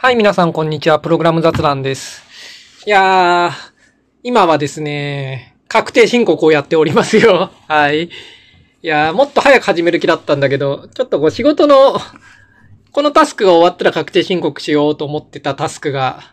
[0.00, 1.00] はい、皆さん、こんにちは。
[1.00, 2.22] プログラム雑談です。
[2.86, 3.52] いやー、
[4.22, 7.50] 今はですね、確定申告をやっておりますよ。
[7.66, 8.04] はい。
[8.04, 8.10] い
[8.80, 11.98] やー、もっと早く始める気だったんだけど、ちょっとこう仕事の、
[12.92, 16.32] このタスクが終わったら確定申告しようと思ってたタスクが、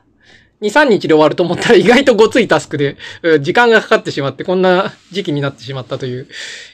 [0.61, 2.97] 2、3日で終わると思ったら意外とごついタスクで、
[3.41, 6.27] 時間がかかってしまって、こんな時期になってしまったという。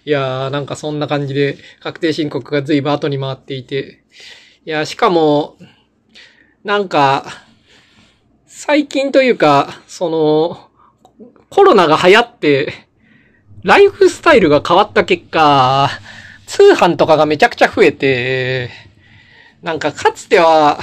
[0.04, 4.04] いやー、なんかそんな感じで、確定申告が随分後に回っていて。
[4.66, 5.56] いやー、しかも、
[6.64, 7.26] なんか、
[8.46, 10.70] 最近というか、その、
[11.50, 12.88] コロナが流行って、
[13.64, 15.90] ライフスタイルが変わった結果、
[16.46, 18.70] 通販とかがめちゃくちゃ増えて、
[19.64, 20.78] なんかかつては、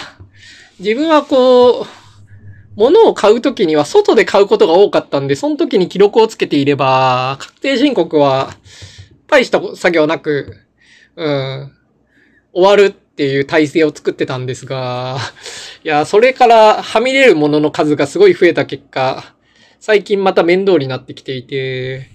[0.80, 1.86] 自分はこう、
[2.74, 8.50] 物を買うときには外で買うことが多かったんで、その時に記録をつけていれば、確定申告は、
[9.28, 10.56] 大した作業なく、
[11.14, 11.72] うん、
[12.52, 15.18] 終わるっていう体制を作ってたんですが、
[15.82, 19.34] いや、それからはみ出るものの数がすごい増えた結果、
[19.80, 22.10] 最近また面倒になってきていて、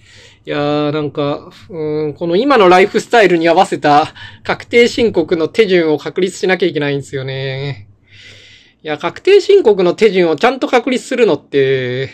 [0.45, 4.13] いやーなんか、うん、この今のライフスタイルに合わせた
[4.45, 7.89] 確定申告の手順を確立しなきゃいけないんですよね。
[8.81, 12.11] いや、確定申告の手順をちゃんと確立するのって、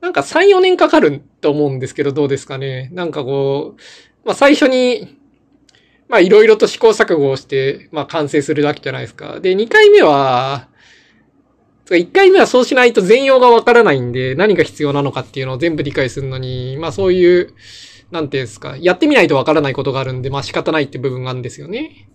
[0.00, 2.90] なんか3、4年かかると思うんですけど、どうですかね。
[2.92, 3.80] なんかこう、
[4.26, 5.17] まあ最初に、
[6.08, 9.40] まあいろいろと試行錯誤をして、まあ完成するわけじゃないですか。
[9.40, 10.68] で、2回目は、
[11.86, 17.54] 1回目はそうしないと全容がわからないんで、何が必要なのかっていうのを全部理解するのに、まあそういう、
[18.10, 22.08] なんていうんですか、やってみないとわからないことがあるんで、まあ仕方ないって部分があるんですよね。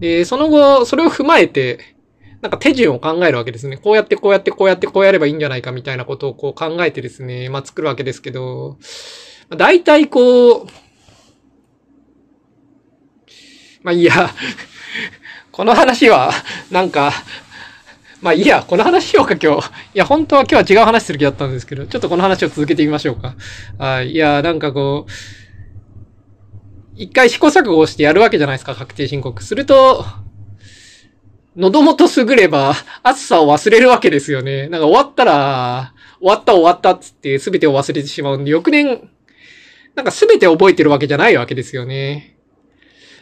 [0.00, 1.78] で、その後、それを踏まえて、
[2.40, 3.76] なんか手順を考えるわけですね。
[3.76, 8.78] こうやってこうやってこうやってこうやればいいんじゃないかみたいなことをこう考えてですね、まあ作るわけですけど、
[9.50, 10.66] 大体こう、
[13.82, 14.30] まあいいや、
[15.52, 16.30] この話は、
[16.70, 17.12] なんか、
[18.20, 19.68] まあいいや、この話しようか今日。
[19.94, 23.34] いや、本当は今日は違う話する気だったんですけど、ちょっとこの話を続けてみましょうか。
[23.78, 24.12] はい。
[24.12, 25.10] いや、なんかこう、
[26.96, 29.42] 一回試行錯誤をしてやるわけじゃないですか、確定申告。
[29.42, 30.04] すると、
[31.56, 34.68] 喉元すぐれば、暑さを忘れるわけですよね。
[34.68, 39.08] なんか終わったら、終わった終わったっつって全てを忘れてしまうんで、翌年、
[39.94, 42.39] なんか全て覚えてるわけじゃないわけですよね。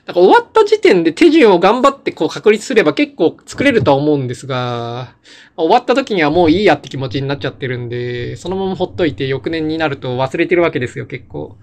[0.09, 5.15] なんか終わった時点で手順を頑張ってこう確立すれば結構作れるとは思うんですが、
[5.55, 11.59] 終わった時にはもういいやって気持ちになっちゃってるんで、そのままほっといて翌年になると忘れてるわけですよ、結構。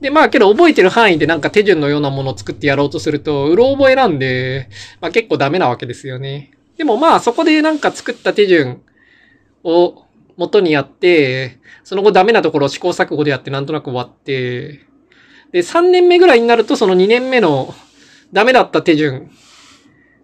[0.00, 4.68] で、まあけど覚えてる範囲でなんか手順のようなものを作ってやろうとすると、うろ覚えなんで、
[5.00, 6.50] まあ結構ダメなわけですよね。
[6.76, 8.82] でもまあそこでなんか作った手順
[9.62, 10.02] を
[10.36, 14.80] 元にやって、その後ダメなところを試行錯誤でやってなんとなく終わって、
[15.52, 17.72] で、3年目ぐらいになるとその2年目の
[18.34, 19.30] ダメだった手順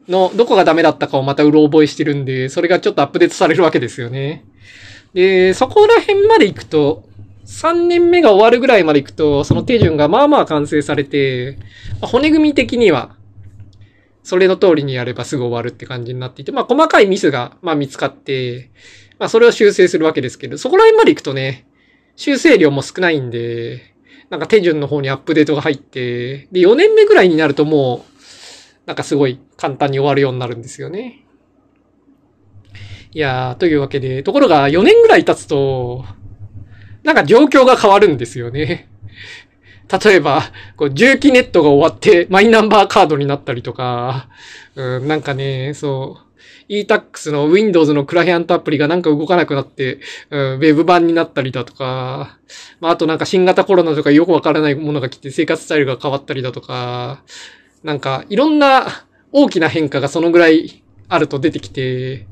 [0.08, 4.44] のどこがダメだったかをまたうろ覚えしてるんで、それがちょっとアップデートされるわけですよね。
[5.14, 7.04] で、そこら辺まで行くと、
[7.46, 11.58] 3年目が終わるぐらいまで行くと、その手順がまあまあ完成されて、
[12.00, 13.14] 骨組み的には、
[14.24, 18.70] それの通りにやればすぐ終わるって感じになっていて、まあ細かいミスが、まあ見つかって、
[19.20, 21.68] まあそれを修正するわけですけど、そこら辺まで行くとね、
[22.16, 23.94] 修正量も少ないんで、
[24.30, 28.10] なんか手順の方にアップデートが入って、で、4年目ぐらいになるともう、
[28.86, 31.26] なんかすごい簡単に終わるようになるんですよね。
[33.12, 36.04] いやー、というわけで、ところが4年ぐらい経つと、
[37.02, 38.88] なんか状況が変わるんですよね。
[40.04, 40.42] 例えば、
[40.76, 44.28] こう、重機ネットが終わってマイナンバーカードになったりとか、
[44.76, 46.29] うん、なんかね、そう、
[46.68, 52.38] e-tax の Windows のクライアントアプリがなんか動かなくなって、うん、ウェブ版になったりだとか、
[52.80, 57.22] まあ、あとなんか新型コロナとかよくわからないものが来て生活スタイルが変わったりだとか、
[57.82, 58.86] なんかいろんな
[59.32, 62.26] 大きな変化がそのぐらいあると出てきて、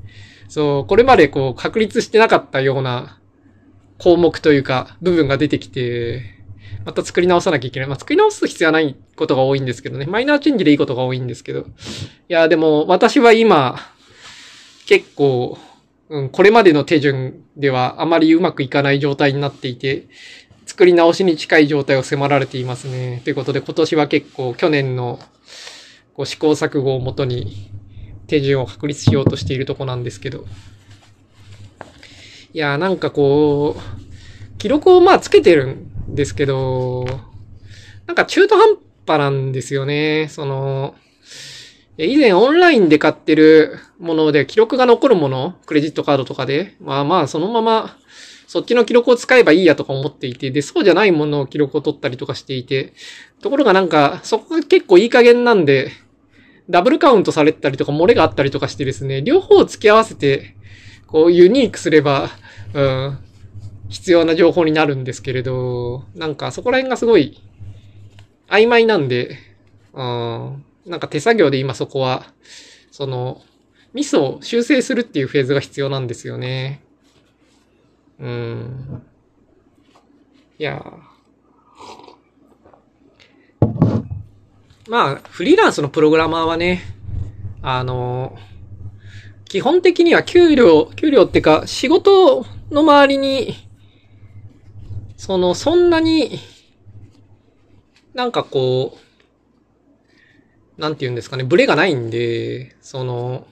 [0.48, 3.18] そう、これまでこう確立してなかったような
[3.98, 6.38] 項目というか部分が出てきて、
[6.84, 7.88] また作り直さなきゃいけない。
[7.88, 10.06] まあ、作り直す必要はないことが多いんですけどね。
[10.06, 11.60] マイナーチェンジでいいことが多いんですけど。
[11.60, 11.64] い
[12.28, 13.76] や、でも私は今、
[14.88, 15.58] 結構、
[16.08, 20.06] うん、これまでの手順ではあまりうまくいかない状態になっていて、
[20.64, 23.20] 作り直しに近い状態を迫られていますね。
[23.22, 25.18] ということで今年は結構去年の
[26.14, 27.70] こう試行錯誤をもとに
[28.28, 30.46] 手順を確立しようとしているとこなんですけど。
[32.54, 37.04] いや、なんかこう、記録をまあつけてるんですけど、
[38.06, 38.76] なんか中途半
[39.06, 40.28] 端なんですよね。
[40.30, 40.94] その、
[41.98, 47.96] 以前オンラインで買ってるもので記録が残るもの、クレジットカードとかで、まあまあそのまま
[48.48, 52.94] そっちの記録を使えばいいやとか思っていて、で、そうじゃないものを記録を取ったりとかしていて、
[53.42, 55.92] ところがなんか、そこが結構いい加減なんで、
[56.70, 60.56] ダブルカウントされたりとか漏れがあったりとかしてですね、両方を付き合わせて、
[61.06, 62.30] こうユニークすれば、
[62.72, 63.18] うん、
[63.90, 67.42] 必要な情報になるんですけれど、なんかそこら辺がすごい
[68.48, 69.36] 曖昧なんで、
[69.92, 72.24] うん、なんか手作業で今そこは、
[72.90, 73.42] その、
[73.92, 76.82] ミスを修正するっていうフェーズが必要なんですよね。
[78.18, 79.02] うん。
[80.58, 80.84] いや
[84.88, 86.82] まあ、フリーランスのプログラマーはね、
[87.62, 88.36] あの、
[89.44, 93.54] 基本的には給料、給料ってか、仕事の周りに、
[95.16, 96.38] その、そんなに、
[98.14, 99.07] なんかこう、
[100.78, 103.46] なんて言うんですかね、ブレがないんで、その、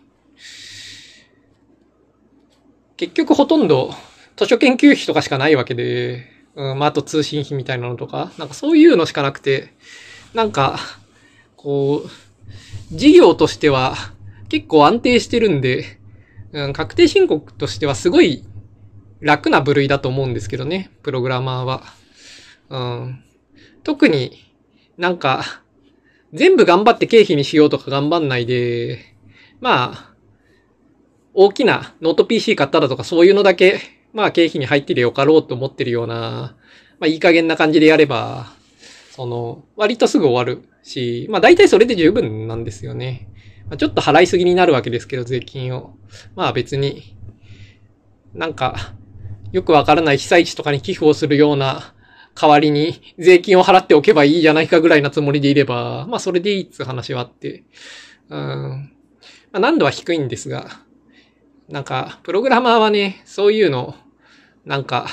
[2.97, 3.93] 結局ほとんど
[4.37, 9.75] 図書研究費とかしかないわけで、うん、まあ、あと通信費みたいなのとか、なんかそういうのしかなくて、
[10.35, 10.79] なんか、
[11.57, 13.97] こう、事業としては
[14.49, 15.99] 結構安定してるんで、
[16.53, 18.45] うん、確定申告としてはすごい
[19.21, 21.83] 楽な部類だと思うんですけどね、プログラマーは。
[22.69, 23.25] うん。
[23.83, 24.47] 特に
[24.97, 25.63] なんか、
[26.33, 28.99] 全部頑張って経費にしようとか頑張んないで、
[29.61, 30.15] まあ、
[31.35, 33.81] 大きなノート PC 買ったらとかそういうのだけ、
[34.13, 36.57] まあ経費に入ってりよかろうと思ってるような、
[36.99, 38.47] まあいい加減な感じでやれば、
[39.11, 43.29] その、割とすぐ終わるし、まあ大体それで十分なんですよね。
[43.69, 45.97] まあ、ちょっと払いすぎになるわけですけど、税金を。
[46.35, 47.17] まあ別に、
[48.33, 48.95] なんか、
[49.53, 51.95] よくわからない被災地とかに寄付をするような
[52.41, 57.65] 代わりに税金を払っておけばいいじゃないかぐらいなつもりでいれば、まあそれでいいっつう話はあって、
[58.29, 58.93] うん。
[59.53, 60.69] まあ難度は低いんですが、
[61.69, 63.97] なんか、プログラマーはね、そういうの、
[64.65, 65.09] なんか、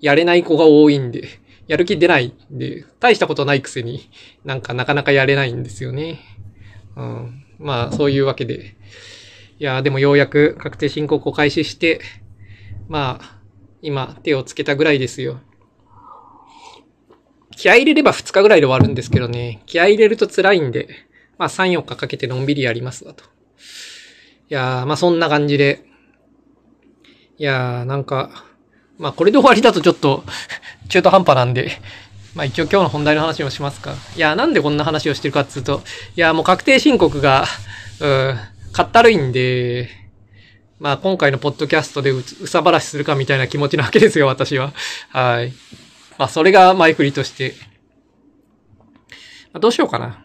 [0.00, 1.28] やれない子が多いんで、
[1.66, 4.10] やる気出ないんで、大したことないくせに、
[4.44, 6.20] なんかなかなかやれないんですよね。
[6.96, 7.44] うん。
[7.58, 8.76] まあ、そういうわけで。
[9.58, 12.00] いや、でもようやく確定申告を開始して、
[12.88, 13.38] まあ、
[13.80, 15.40] 今、手をつけたぐらいですよ。
[17.58, 20.88] 気合入れれば2日ぐらいで終わるんですけどね、気合入れると辛いんで、
[21.38, 23.24] まあ3、4日かけてのんびりやりますわと。
[23.24, 23.26] い
[24.50, 25.84] やー、まあそんな感じで。
[27.36, 28.44] いやー、なんか、
[28.96, 30.22] まあこれで終わりだとちょっと
[30.88, 31.72] 中途半端なんで、
[32.36, 33.96] まあ一応今日の本題の話をしますか。
[34.14, 35.82] いやー、なんでこんな話をしてるかっつうと、
[36.14, 37.44] いやーもう確定申告が、
[37.98, 38.38] うん、
[38.72, 39.88] かったるいんで、
[40.78, 44.72] まあ今回のポッドキャストでうさばらしするかみたいな気持ちなわけですよ、私は。
[45.08, 45.52] はい。
[46.18, 47.54] まあ、それが前振りとして。
[49.52, 50.24] まあ、どうしようかな。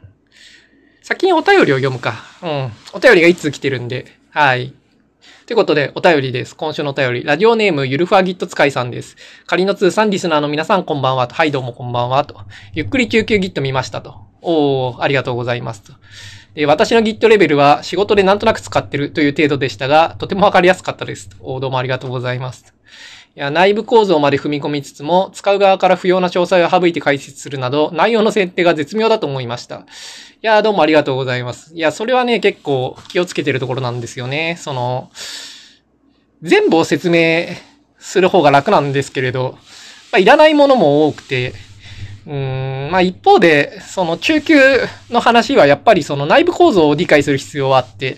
[1.02, 2.16] 先にお便りを読むか。
[2.42, 2.72] うん。
[2.94, 4.06] お便りがいつ来てるんで。
[4.32, 4.74] はい。
[5.46, 6.56] ということで、お便りです。
[6.56, 7.24] 今週のお便り。
[7.24, 9.18] ラジオネーム、ゆるふわギット使いさんです。
[9.46, 11.36] 仮の通算リスナーの皆さん、こんばんはと。
[11.36, 12.40] はい、どうもこんばんはと。
[12.74, 14.16] ゆっくり救急ギット見ましたと。
[14.42, 15.94] おー、ありがとうございますと。
[16.56, 21.30] で私の Git レベルは仕事でなんとなく使ってるという程度でしたが、とてもわかりやすかったです。
[21.40, 22.74] おどうもありがとうございます。
[23.36, 29.78] いや内部構造まで踏み込みつつも、使う側から不要な詳細を省いて解説するなど、内容の設定が絶妙だと思いました。
[29.78, 29.84] い
[30.44, 31.74] や、どうもありがとうございます。
[31.74, 34.58] いや、それはね、結構気をつけてるところなんですよね。
[34.60, 35.10] その、
[36.44, 37.48] 全部を説明
[37.98, 39.58] する方が楽なんですけれど、
[40.12, 41.54] まあ、いらないものも多くて、
[42.28, 44.60] うーん、まあ一方で、その中級
[45.10, 48.18] の話はやっぱりその内部構造を理解する必要はあって、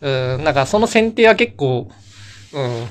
[0.00, 1.88] うん、なんかその選定は結構、
[2.52, 2.88] うん、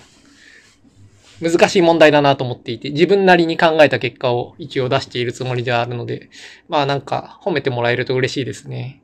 [1.42, 6.30] 難しい問題だなと思っていて、自分なりに考えた結果を一応出しているつもりではあるので、
[6.70, 9.02] まあなんか褒めてもらえると嬉しいですね。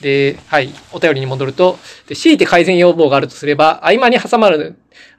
[0.00, 1.78] で、はい、お便りに戻ると、
[2.08, 4.76] で強いて改善要望があるとすれば、合間に挟まる、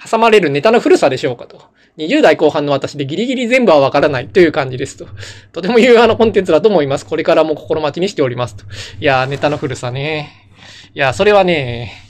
[0.10, 1.62] 挟まれるネタの古さでしょうかと。
[1.98, 5.08] 20代後半の私でギリギリ全部はわからないという感じですと。
[5.54, 7.06] とても有用なコンテンツだと思います。
[7.06, 8.66] これからも心待ちにしておりますと。
[9.00, 10.52] いやー、ネタの古さね。
[10.94, 12.05] いやー、それはね、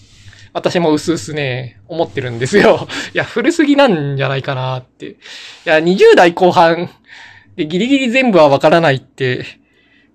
[0.55, 2.87] 私も薄々ね、思ってるんですよ。
[3.13, 5.05] いや、古すぎなんじゃないかなって。
[5.05, 5.15] い
[5.65, 6.89] や、20代後半
[7.57, 9.45] でギリギリ全部はわからないって、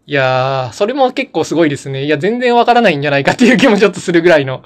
[0.06, 2.06] いやー、それも結構すごいですね。
[2.06, 4.62] いや、全然わからないんじゃないかっていう気もちょっとするぐらいの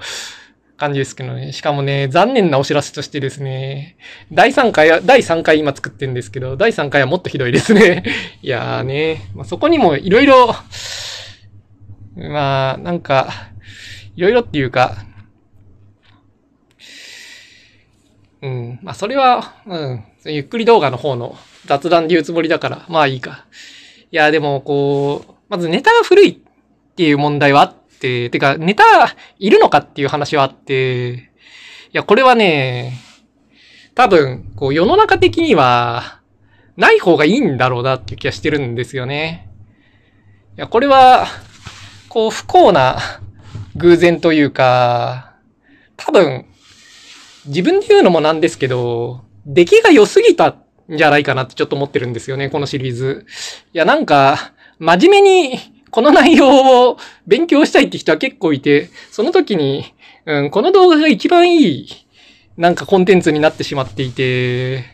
[0.77, 1.51] 感じですけどね。
[1.51, 3.97] しかもね、残念なお知らせとしてですね、
[4.31, 8.05] 第3回は、第3回今作ってるんですけど、第3回はもっとひどいですね。
[8.43, 10.55] いやーね、まあ、そこにもいろいろ、
[12.15, 13.49] まあ、なんか、
[14.15, 14.99] いろいろっていうか、
[18.45, 18.79] うん。
[18.83, 20.05] まあ、それは、うん。
[20.27, 23.47] ゆっくり動画の方の雑談で言うつもりだから、まあいいか。
[24.13, 28.85] いや、でも、こう、まずネタが古いっていう問題はあって、てか、ネタ
[29.39, 31.21] いるのかっていう話はあって、い
[31.93, 32.93] や、これはね、
[33.95, 36.21] 多分、こう、世の中的には、
[36.77, 39.49] ない方がいいんだろうなっていう気がしてるんですよね。
[40.59, 41.27] いや、これは、
[42.11, 42.99] こう、不幸な
[43.77, 45.37] 偶然というか、
[45.97, 46.45] 多分、
[47.47, 50.63] 自分で言うのもなんですけど、出来が良すぎたん
[50.97, 53.27] じゃないかなってちょっと思ってるんですよね、このシリーズ。
[53.73, 55.59] いや、なんか、真面目に
[55.91, 59.95] この内容を勉強したいって人は結構いて、その時に、
[60.27, 61.89] うん、この動画が一番いい、
[62.57, 64.85] なんかコンテンツになってしまっていて、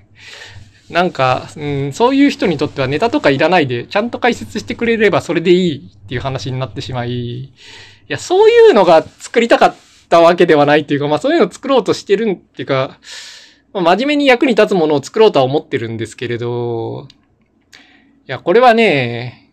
[0.91, 7.53] なんか、うん、そういう人にとってはネタとかいらないで、ちゃんと解説してくれればそれでいいっていう話になってしまい、い
[8.09, 12.99] や、そういうのが作りたかったたわけではないっていうか、まあそういうのを作ろうとしてるっていうか、
[13.73, 17.09] まあ、真面目に役に立つものを作ろうとは思ってるんですけれど、
[18.27, 19.53] いや、これはね、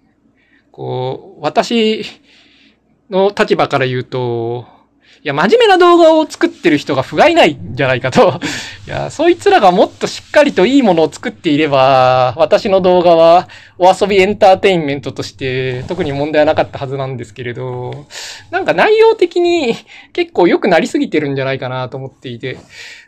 [0.71, 2.03] こう、私
[3.09, 4.67] の立場から言うと、
[5.23, 8.39] いや、真面目な動画を作ってる人が不甲斐ないんじゃないかと。
[8.87, 13.47] いや、そいつらがもっとしっかりといいものを作っていれば、私の動画は
[13.77, 18.07] お遊びエンターテインメントとして特に問題はなかったはずなんですけれど、
[18.51, 19.75] なんか内容的に
[20.13, 22.57] 結構良くなりすぎてるんじゃないかなと思っていて、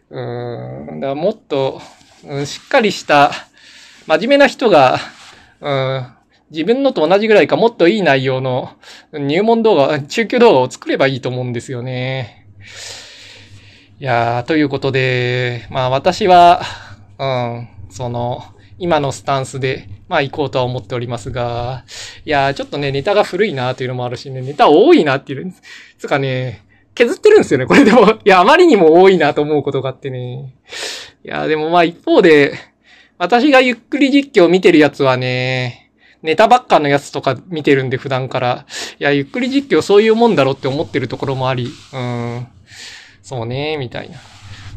[0.10, 1.82] うーん、だからもっと、
[2.26, 3.32] うん、しっかりした
[4.08, 4.98] 真面目な人が、
[5.62, 6.08] うん、
[6.52, 8.72] 自分のと同じぐらいかもっといい内容の
[9.14, 12.48] 入門動画、中級動画を作ればいいと思うんですよね。
[14.00, 16.62] いやー、ということで、まあ私は、
[17.20, 18.44] うん、その、
[18.78, 21.84] 今のスタンスで、まあ行こうとは思っておりますが、
[22.26, 25.54] いやー、ちょっとね、ネタが古いなというのもあるしね、ネタ多いなっていう、
[25.98, 26.64] つかね、
[26.96, 28.12] 削ってるんですよね、これでも。
[28.26, 30.56] いや、あまりにも多いなと思うことがあってね。
[31.24, 32.54] いや、でもまあ一方で、
[33.18, 35.89] 私がゆっくり実況を見てるやつはね、
[36.22, 38.66] ネタばっかのやつとか見てるんで普段から。
[39.00, 42.48] いや、ゆっくり実況そういうもんだろって思ってるところもあり、うん。
[43.22, 44.18] そうね、みたいな。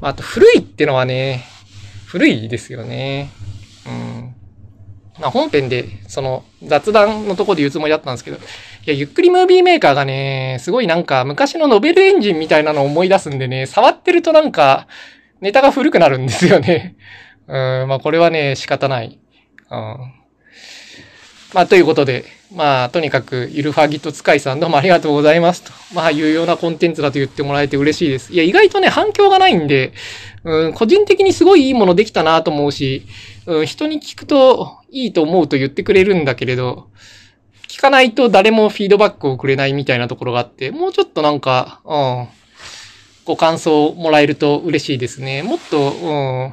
[0.00, 1.44] まあ、あと古いってのはね、
[2.06, 3.30] 古いですよね。
[3.86, 4.34] うん。
[5.20, 8.40] まあ、本編で、その、雑談のとこで言うつもりだったんですけど、い
[8.86, 14.86] や、ゆっくりムービーメーカーがね、すごいなんか昔のノベルエンジンみたいなのを思い出すんでね、触ってるとなんか、
[15.40, 16.96] ネタが古くなるんですよね。
[17.46, 17.54] うん、
[17.88, 19.18] まあこれはね、仕方ない。
[19.70, 20.21] うん。
[21.54, 25.72] まあ、ということで、まあ、とにかく、ゆるファギット使いさんどうもありがとうございますと。
[25.94, 28.32] まあ、有用なコンテンツだと言ってもらえて嬉しいです。
[28.32, 29.92] いや、意外とね、反響がないんで、
[30.44, 33.06] うん、個人的にすごいいいものできたなと思うし、
[33.44, 36.88] うん、人に聞くといいと思うと言ってくれるんだけれど、
[37.68, 42.28] 聞かないと誰もフィードバックをくれないみたいなところがあって、もうちょっとなんか、うん、
[43.26, 45.42] ご感想もらえると嬉しいですね。
[45.42, 46.12] もっと、う
[46.48, 46.52] ん、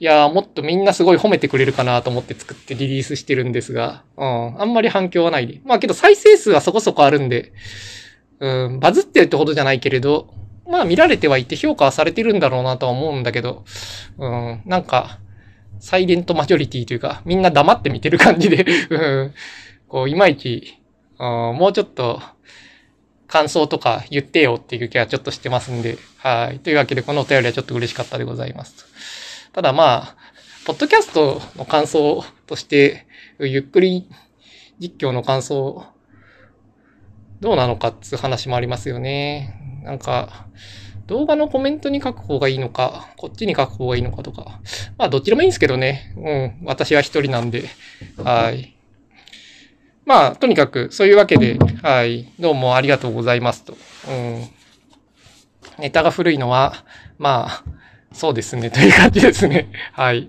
[0.00, 5.46] いやもっとみんなすごい褒めてくれるかなと思って作ってリリースしてるんですが、うん、あんまり反響はない。
[5.46, 5.60] で。
[5.64, 7.52] まあけど再生数はそこそこあるんで、
[8.40, 10.32] うん、バズってるってほどじゃないけれど、
[10.68, 13.64] まあ見られてはいて評価はされてるんだろうなとは思うんだけど、
[14.18, 15.18] うん、なんか、
[15.80, 18.66] サイレントマジョリティというか、みんな黙って見てる感じで。
[18.90, 19.34] うん、
[19.88, 20.78] こう、いまいち、
[21.18, 21.26] うん、
[21.56, 22.20] もうちょっと、
[23.26, 26.60] 感想とか言ってよっていう気はちょっとしてますんで、はい。
[26.60, 28.86] というわけで、このお便りはちょっと嬉しかったでございます。
[29.52, 30.16] ただまあ、
[30.66, 33.06] ポッドキャストの感想として、
[33.38, 34.08] ゆっくり
[34.78, 35.84] 実況の感想、
[37.40, 39.80] どうなのかっていう話もありますよね。
[39.84, 40.46] なんか、
[41.06, 44.60] 動画のコメントに書く方がいいのか、こっちに書く方がいいのかとか。
[44.98, 46.14] まあ、どっちでもいいんですけどね。
[46.18, 46.66] うん。
[46.66, 47.64] 私は一人なんで。
[48.22, 48.76] はい。
[50.04, 52.30] まあ、とにかく、そういうわけで、はい。
[52.38, 53.76] どうもありがとうございますと。
[54.08, 54.48] うん。
[55.78, 56.84] ネタが古いのは、
[57.18, 57.64] まあ、
[58.12, 59.68] そうですね、という感じですね。
[59.92, 60.28] はい。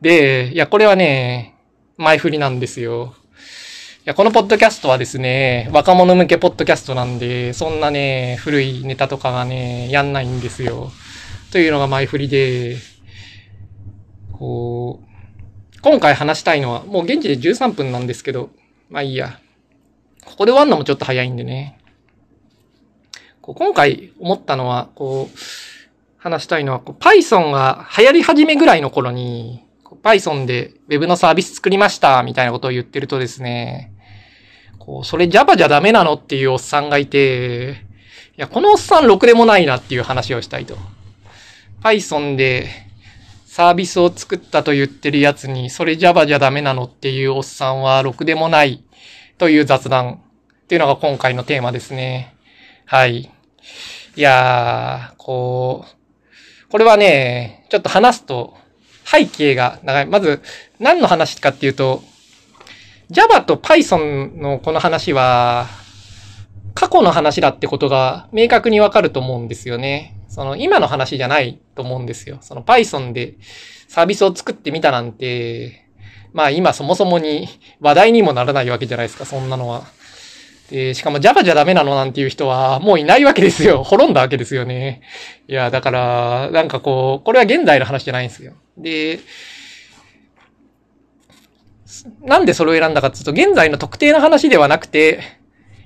[0.00, 1.54] で、いや、これはね、
[1.96, 3.14] 前振りなんですよ。
[3.98, 10.90] いや、このポッドキャストはですね、若者向けポッドキャストなんで、そんなね、古いネタとかがね、やんないんですよ。
[11.50, 12.76] というのが前振りで、
[14.32, 18.50] こう、今回話したいのは、もう現地で13分なんですけど、
[18.88, 19.40] まあいいや。
[20.24, 21.78] ここで終わるのもちょっと早いんでね。
[23.40, 25.38] こう今回思ったのは、こう、
[26.30, 29.64] 話したいのは、Python が流行り始めぐらいの頃に、
[30.02, 33.92] Python で Web のサービス作りました、みたいなことを言ってるとですね、
[34.78, 37.84] こう、それ Java じゃダメなのっていうおっさんがいて、
[38.36, 40.76] いや、このおっさんろくでもないなっていう話をしたいと。
[41.82, 42.68] Python で
[43.46, 48.84] サービスを作ったと言ってるやつに、それ Java じゃダメなのっていうおっさんはろくでもない
[49.36, 50.20] という雑談
[50.62, 52.34] っていうのが今回のテーマですね。
[52.84, 53.30] はい。
[54.16, 55.97] いやー、こう、
[56.70, 58.54] これはね、ちょっと話すと
[59.04, 60.06] 背景が長い。
[60.06, 60.42] まず、
[60.78, 62.02] 何の話かっていうと、
[63.10, 65.66] Java と Python のこの話は、
[66.74, 70.14] 過去の話だってことが明確にわかると思うんですよね。
[70.28, 72.38] その今の話じゃないと思うんですよ。
[72.40, 73.34] その Python で
[73.88, 75.88] サービスを作ってみたなんて、
[76.32, 77.48] まあ今そもそもに
[77.80, 79.84] 話題にもならないわけじゃないですか、そんなのは。
[80.70, 83.82] で、しかも Java じゃダメなのなんていう人はもういないわけですよ。
[83.84, 85.02] 滅んだわけですよね。
[85.48, 88.52] いや、だから、なんかこう、これは現代の話じゃないんですよ。
[88.76, 89.20] で、
[92.22, 95.20] なんでそれを選んだかっていうと、現在の特定の話ではなくて、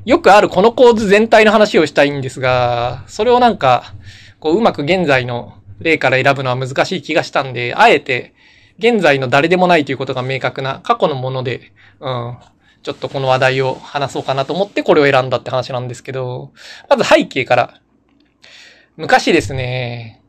[0.04, 3.94] よくあるこの構図全体の話をしたいんですが、それをなんか、
[4.40, 8.34] こう、うまく現在の例から選ぶのは難しい気がしたんで、あえて、
[8.78, 12.36] 現在の誰でもないということが明確な過去のもので、うん、
[12.82, 16.52] ちょっとこの話題を話そうかなと思ってこれを選んだって話なんですけど、
[16.88, 17.80] まず背景から。
[18.96, 20.22] 昔ですね、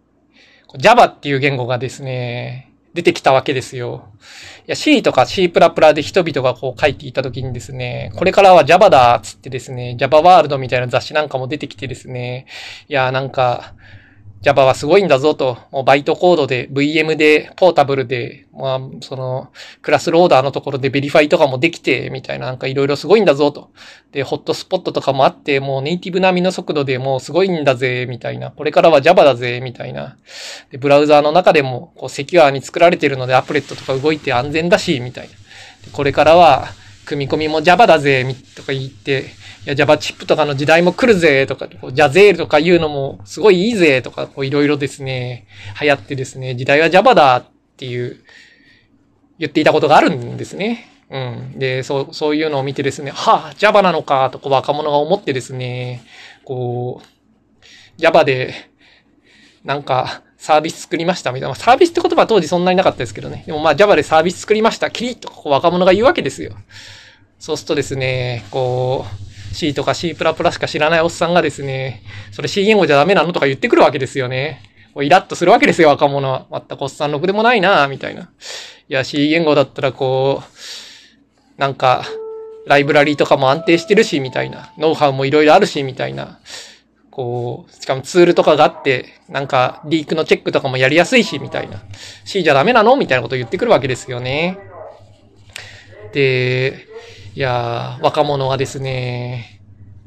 [0.78, 4.08] Java っていう言語がですね、出てきたわけですよ。
[4.62, 12.46] いや、C とか C++ で人々がこう書いていた時にですね、これからは Java だっつってですね、Java ワールドみたいな雑誌なんかも出てきてですね、
[12.88, 13.74] いや、なんか、
[14.44, 23.72] Java はすごいんだぞと、もうバイトコードで、VM で、ポータブルで、まあ、その、クラスローダーのところでベリファイとかもできて、みたいな、なんかいろいろすごいんだぞと。
[24.12, 28.52] で、ホットスポットとかもあって、もうネイティブ並みの速度でもうすごいんだぜ、みたいな。
[28.52, 30.18] これからは Java だぜ、みたいな。
[30.72, 35.34] で、ブラウザーの中でも、こう、セキュアに作られてるので、アプレットとか動いて安全だし、みたいな。
[35.94, 36.68] これからは、
[37.06, 38.26] 組み込みも Java だぜ、
[38.58, 39.28] とか言って、
[39.66, 45.48] いや、Java チップとかの時代も来るぜとか、 Jazelle とか言うのもすごいいいぜとか、いろいろですね、
[45.82, 47.46] 流行ってですね、時代は Java だっ
[47.78, 48.18] ていう、
[49.40, 50.90] 言っていたことがあるんですね。
[51.10, 51.60] うん。
[51.60, 56.04] で、そう、そういうのを見てですね、はあ、Java なのか、とこう若者が思ってですね、
[56.44, 58.54] こう、Java で、
[59.64, 61.56] なんか、サービス作りましたみたいな。
[61.56, 63.46] サービスって言葉は当時そんなになかったですけどね。
[63.48, 64.92] でもまあ Java でサービス作りました。
[64.92, 66.52] キリッとこう若者が言うわけですよ。
[67.40, 74.62] そうするとですね、こう、C とか C++ しか知らないおっさんがですね、それ C 言語じゃダメなのとか言ってくるわけですよね。
[75.02, 76.46] イラッとするわけですよ、若者は。
[76.52, 78.24] まったくおっさんろくでもないなみたいな。
[78.24, 78.28] い
[78.90, 82.06] や、C 言語だったらこう、なんか、
[82.66, 84.72] ライブラリーとかも安定してるし、みたいな。
[84.78, 86.40] ノウハウもいろいろあるし、みたいな。
[87.12, 91.84] こう、しかもツールとかがあって、なんか、リークのチェックとかもやりやすいし、みたいな。
[92.24, 92.96] C じゃダメなの？
[92.96, 94.58] みたいなこと言ってくるわけですよね。
[96.14, 96.88] で、
[97.36, 99.60] いやー、若者はですね、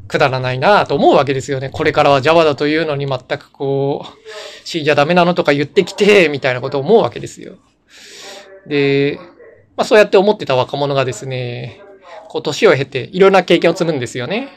[0.06, 1.70] くだらないなと思うわけですよね。
[1.70, 7.56] これからは Java だというのに全くこう、C じゃダメなのとか言ってきて、みたいなことを思うわけですよ。
[8.68, 9.18] で、
[9.76, 11.82] まあそうやって思ってた若者がですね、
[12.28, 14.48] こう年を経ていろんな経験を積むんですよね。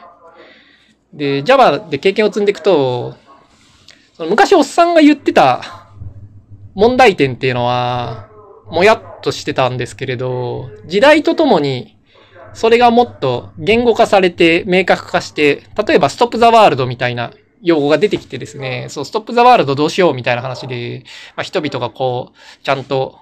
[1.11, 3.15] で、Java で経験を積んでいくと、
[4.13, 5.89] その昔おっさんが言ってた
[6.75, 8.29] 問題点っていうのは、
[8.67, 11.97] もやっとしてたんですけれど、時代とともに
[12.53, 17.31] それがもっと言語化されて明確化して、例えばストップザワールドみたいな
[17.61, 21.03] 用語が出てきてですね、そう、ストップザワールドどうしようみたいな話で、
[21.35, 23.19] まあ、人々がこう、ちゃんと、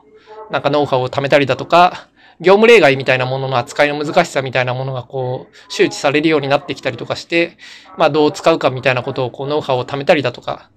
[0.52, 2.08] なんかノウハウを貯めたりだとか、
[2.40, 7.58] 業務例外みたいなものの扱いの難しさみたいなものがこう、周知されるようになってきたりとかして、
[7.98, 10.70] まあどう使うかみたいなことをこう、ノウハウを貯めたりだとか、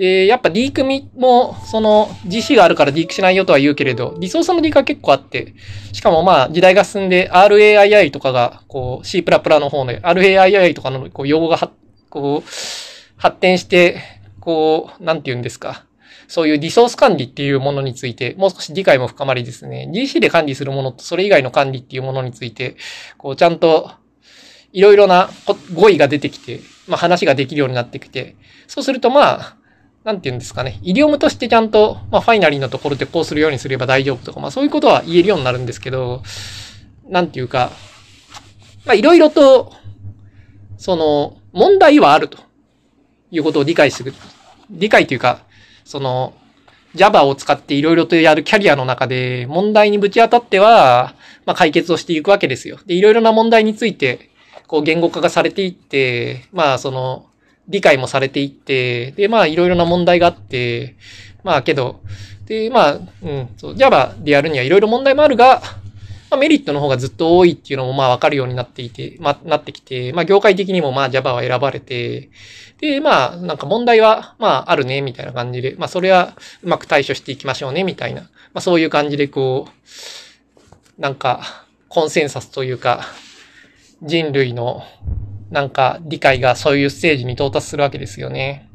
[0.00, 5.52] で、やっぱ D 組も、その GC があるから D しないよとは言うけれど、リソースの D が結構あって、
[5.92, 11.70] しかもまあ時代が進んで RAII とかが、こう C++ の方で RAII とかのこう用語が、
[12.08, 12.48] こう、
[13.18, 13.98] 発展して、
[14.40, 15.84] こう、なんて言うんですか。
[16.28, 19.90] そういうリソース管理っていうものについて、もう少し理解も深まりですね。
[19.92, 22.76] GC で管理するものとそれ以外の管理っていうものについて、
[23.18, 23.90] こう、ちゃんと、
[24.72, 25.28] いろいろな
[25.74, 28.36] 語彙が出てきて、まあ話ができるようになってきて、
[28.66, 29.59] そうするとまあ、
[30.04, 36.22] なんて言うんですかね、イディオムとしてちゃんと、まあ、ファイナリーのところでこうするようにすれば大丈夫とか、まあ、そういうことは言えるようになるんですけど、
[37.06, 37.70] なんていうか、
[38.86, 39.72] まあ、いろいろと、
[40.78, 42.38] その、問題はあると
[43.30, 44.14] いうことを理解する。
[44.70, 45.42] 理解というか、
[45.84, 46.32] その、
[46.94, 52.78] Java を使っていろいろとやるキャリアの中で、問題にぶち当たっては、まあ、解決をしていくわけですよ。
[52.86, 54.30] で、いろいろな問題について、
[54.66, 57.26] こう、言語化がされていって、まあ、その、
[57.70, 60.96] 理解もされていって、で、まあ、いろいろな問題があって、
[61.44, 62.00] まあ、けど、
[62.46, 65.62] で、まあ、うん、そう、Java でやるにはいろいろ問題もあるが、
[66.30, 72.30] まあ、メリットの方がずっと多いっていうのもまあわかるようになっていて、まあ、なってきて、まあ、業界的にもまあ Java は選ばれて、
[72.78, 83.04] で、まあ、なんか問題はまああるね、みたいな感じで、まあ、それはうまく対処していきましょうね、みたいな、まあ、そういう感じでこう、なんか、コンセンサスというか、
[84.02, 84.84] 人類の
[85.50, 88.68] なんか理解がそういうステージに到達するわけですよね。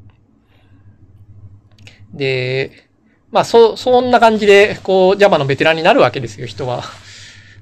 [2.13, 2.89] で、
[3.31, 6.83] まあそ、そんな感じで、こう、Java のベテランになるわけですよ、人は。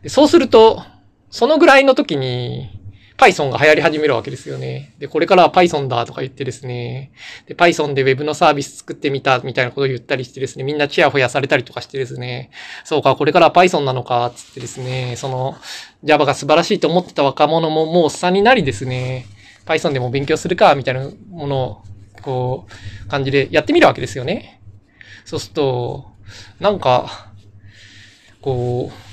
[0.04, 0.84] でそうすると、
[1.30, 2.70] そのぐらいの時に、
[3.18, 4.96] Python が流行り始めるわけですよね。
[5.00, 7.12] で、これからは Python だとか言ってですね、
[7.48, 12.50] で、Python で Web のサービス作ってみたみたいなことを言ったりしてですね、みんなチヤホヤされたりとかしてですね、
[12.84, 15.56] そうか、これからは Python なのか、つってですね、その
[16.04, 19.28] Java が素晴らしいと思ってた若者ももうおっさんになりですね、
[19.66, 21.84] Python でも勉強するか、みたいなものを、
[22.22, 22.68] こ
[23.06, 24.62] う、感じでやってみるわけですよね。
[25.26, 26.12] そうすると、
[26.60, 27.32] なんか、
[28.42, 29.13] こう、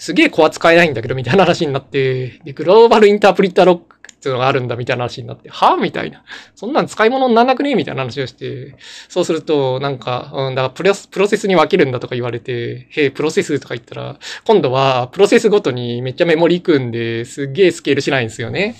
[0.00, 6.24] すげえコア使えないんだけど、みたいな話になって、で、グローバルインタープリッターロックっていうのがあるんだ、みたいな話になって、はみたいな。
[6.56, 7.74] そんなん使い物にならなくね？
[7.74, 8.76] みたいな話をして、
[9.10, 18.76] そうすると、なんか、うん、だからプロプロセスに分けるんだとか言われて、へえ、プロセスとか言ったら、今度はプロセスごとにめっちゃメモリ組んで、すげえスケールしないんですよね。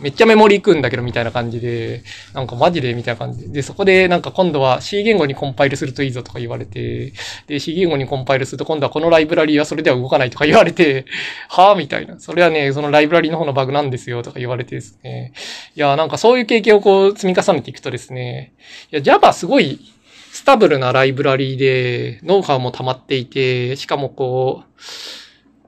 [0.00, 2.02] めっちゃメモリ行くんだけどみたいな感じで、
[2.34, 7.12] なんかマジでみたいな感じで、で、そこでなんか今度は C 言語にコンパイルするといいぞとか言われて、
[7.46, 11.06] で、C 言語にコンパイルすると今度はこのライブラリーはそれでは動かないとか言われて、
[11.48, 12.18] はぁみたいな。
[12.18, 15.32] それはね、そのライブラリーの方のバグなんですよとか言われてですね。
[15.74, 18.52] いや、なんかそういう経験をこう積み重ねていくとですね、
[18.92, 19.80] いや、Java すごい
[20.32, 25.25] スタブルなライブラリーで、ノウハウも溜まっていて、しかもこう、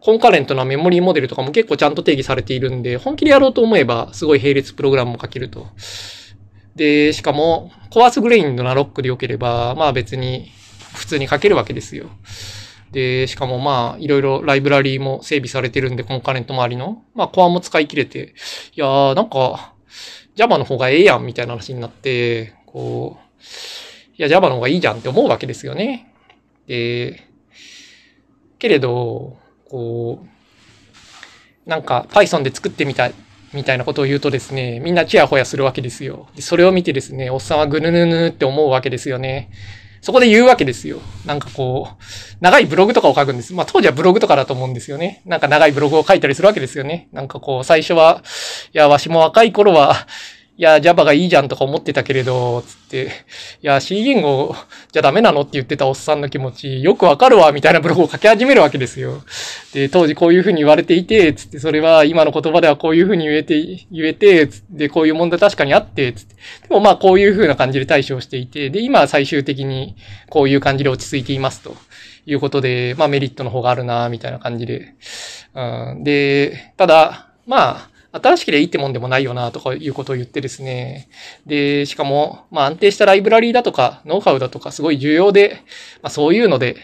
[0.08, 5.66] コンカレントなメモリーモデルとかも結構ちゃんと定義されているんで、本気でやろうと思えば、すごい並列プログラムも書けると。
[6.76, 10.50] で、しかも、コアスグレインドなロックで良ければ、まあ別に
[10.94, 12.08] 普通に書けるわけですよ。
[12.90, 17.02] で、しかもまあ、いろいろライブラリーも整備されてるんで、コンカレント周りの。
[17.14, 18.34] まあ、コアも使い切れて、
[18.74, 19.74] いやー、なんか、
[20.36, 23.42] Java の方がええやん、みたいな話になって、こう、
[24.16, 26.14] いや、Java の方がいいじゃんって思うわけですよね。
[26.66, 27.24] で、
[28.58, 29.36] けれど、
[29.68, 30.24] こ
[31.66, 33.10] う、なんか Python で作ってみた
[33.52, 36.28] みたいなことを言うとですね、みんなチヤホヤするわけですよ。
[36.38, 39.50] それを見てですね、おっさんはぐぬぬぬって思うわけですよね。
[40.00, 41.00] そこで言うわけですよ。
[41.24, 42.02] なんかこう、
[42.40, 43.52] 長いブログとかを書くんです。
[43.54, 45.22] まあ当時はブログとかだと思うんですよね。
[45.24, 47.08] なんか長いブログを書いたりするわけですよね。
[47.12, 48.22] なんかこう、最初は、
[48.72, 50.06] いや、わしも若い頃は、
[50.58, 53.12] いや、Java がいいじゃんとか思ってたけれど、つって、
[53.62, 54.56] いや、C 言語
[54.90, 59.22] じゃダメなのって言ってたおっさんの気持ち、よくわかるわ、みたいなブログを書き始めるわけですよ。
[59.72, 66.34] で、当時こういうふうに言われていて、つって、それは今の言葉ではこういうふうに言えて、言えて、つって、こういう問題確かにあって、つって。
[66.68, 69.94] でもまあこういうふうな感じで対処していて、で、今最終的に
[70.28, 71.76] こういう感じで落ち着いていますと。
[72.26, 74.94] いうことで、まあメリットの方があるな、みたいな感じで。
[75.54, 81.08] うん、で、ただ、まあ、新しければいいってもんでもないよな、とかいうことを言ってですね。
[81.46, 85.62] で、しかも、まあ安定したライブラリーだとか、ノウハウだとかすごい重要で、
[86.02, 86.76] まあそういうので、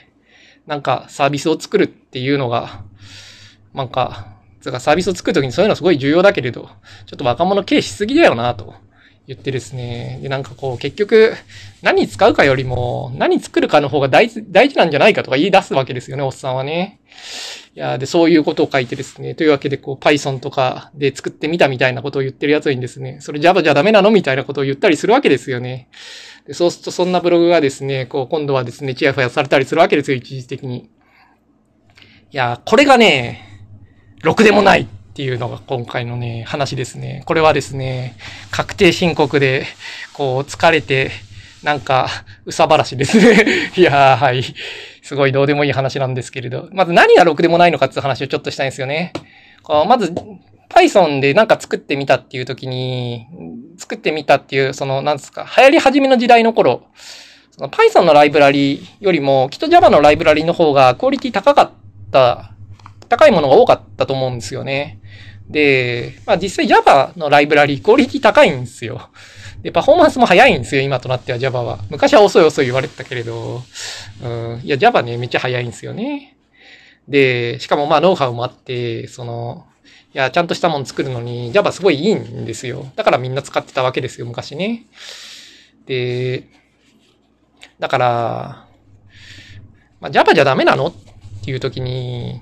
[0.66, 2.84] なんかサービスを作るっていうのが、
[3.74, 6.70] なんか、つかサービスを作るときにそういうのはすごい重要だけれど、
[7.06, 8.74] ちょっと若者軽視すぎだよな、と
[9.26, 10.18] 言ってですね。
[10.22, 11.34] で、なんかこう、結局、
[11.82, 17.00] 何使うかよりも、何作るかの方が大事、大事なんじゃないかとか言い出すわけですよね、おっさんはね。
[17.76, 25.88] いや、で、そういうことを書いてですね、というわけで、こう、Python とかで作ってみたみたいなことを言ってるやつにですね、それ Java じゃダメなのみたいなことを言ったりするわけですよね。
[26.46, 30.88] で、そうすると、そんなブログがですね、こう、今度はですね、チヤホヤされたりするわけですよ、一時的に。
[32.30, 33.40] いや、これがね、
[34.22, 37.24] ろくでもないっていうのが今回のね、話ですね。
[37.26, 38.16] これはですね、
[38.52, 39.66] 確定申告で、
[40.12, 41.10] こう、疲れて、
[41.64, 42.08] なんか、
[42.44, 43.46] うさばらしですね。
[43.76, 44.44] いやー、はい。
[45.05, 46.71] すごいどうでもいい話なんですけれど。
[46.73, 49.12] まず何がろくでもないのかっていう話をちょっとしたいんですよね。
[49.87, 50.14] まず、
[50.71, 53.27] Python でなんか作ってみたっていう時に、
[53.77, 56.85] 作ってみたっていう、その、なんですか、流行り始めの時代の頃、
[57.51, 61.71] その Python のライブラリよりも、きっと Java のライブラリの方がクオリティ高かっ
[62.11, 62.53] た、
[63.11, 65.01] 高いものが多かったと思うんですよね。
[65.48, 69.11] で、まあ実際 Java のライブラリクオリティ高いんですよ。
[69.62, 71.78] で、パフォーマンスも早いんですよ、今となっては Java は。
[71.90, 73.62] 昔は遅い遅い言われてたけれど、
[74.22, 76.37] うん、いや、Java ね、めっちゃ早いんですよね。
[77.09, 79.66] で、しかもまあ、ノウハウもあって、その、
[80.14, 82.90] いや、ちゃんとしたもの作るのに Java すごいいいんですよ。
[82.94, 84.85] だからみんな使ってたわけですよ、昔ね。
[85.87, 86.44] で、
[87.78, 88.66] だから、
[90.00, 90.88] まあ、Java じゃダメなの？
[90.88, 90.94] っ
[91.44, 92.40] ていう時に、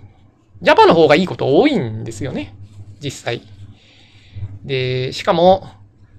[0.61, 2.55] Java の方がいいこと多いんですよね。
[3.03, 3.43] 実際。
[4.65, 5.69] で、しかも、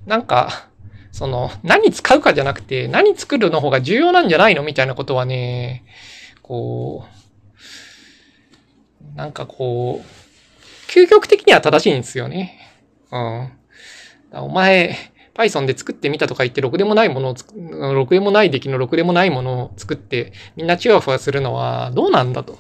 [0.05, 0.67] なんか、
[1.11, 5.85] その、何使うかじゃなくて、何作るの方が重要なんじゃないのみたいなことはね、
[6.41, 7.23] こう、
[9.15, 12.59] なんかこう、究極的には正しいんですよね。
[13.11, 13.51] うん。
[14.41, 14.95] お前、
[15.35, 22.57] Python で作ってみたとか言って、ろくでもないものを、ろくでもない出来のろくでもないものを作って、みんなチワフワするのはどうなんだと。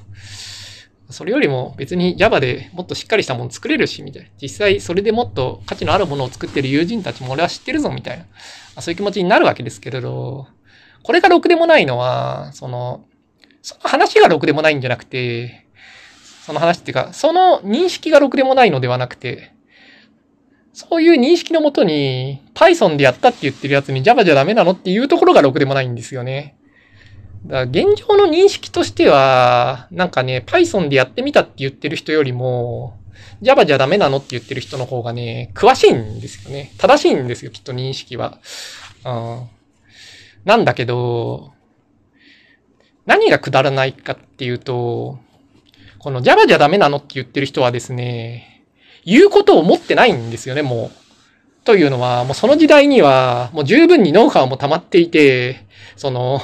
[1.09, 4.29] それよりも別に Java でもっとしっかりしたもの作れるし、みたいな。
[4.41, 8.25] 実際それでもっと価値のあるものを作ってる友人たちも俺は知ってるぞ、みたいな。
[8.81, 10.47] そういう気持ちになるわけですけれど、
[11.03, 13.05] これがろくでもないのは、その、
[13.61, 15.67] その話がろくでもないんじゃなくて、
[16.45, 19.53] その話っていうか、その認識がろくでもないのではなくて、
[20.73, 26.57] そういう認識のもとに、Python でやったって言ってるやつに Java じゃダメなのっていうところがろくでもないんですよね。
[27.45, 32.97] だから現状の認識としては、なんかね、Python でやってみたって言ってる人よりも、
[33.41, 36.71] Java じゃダメなのって言ってる人の方がね、詳しいんですよね。
[36.77, 38.39] 正しいんですよ、きっと認識は。
[39.05, 39.49] うん。
[40.45, 41.51] なんだけど、
[43.05, 45.19] 何がくだらないかっていうと、
[45.99, 48.65] この Java じゃダメなのって言ってる人はですね、
[49.05, 51.65] 言うことを思ってないんですよね、もう。
[51.65, 55.65] というのは、もうその時代には、もう十分にノウハウも溜まっていて、
[55.97, 56.41] その、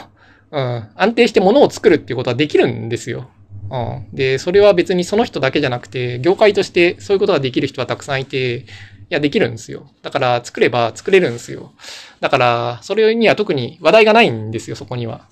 [0.51, 3.29] うん、安定して物を作るっていうことはできるんですよ。
[3.69, 4.15] うん。
[4.15, 8.65] で、それは別にその人だけじゃなくて、業界としてそういうことができる人はたくさんいて、い
[9.09, 9.89] や、できるんですよ。
[10.01, 11.71] だから、作れば作れるんですよ。
[12.19, 15.25] だから、それには特に話題がないんですよ、そこには。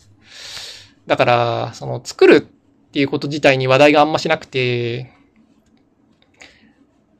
[1.06, 2.42] だから、その、作るっ
[2.92, 5.12] ていうこと自体に話題があんましなくて、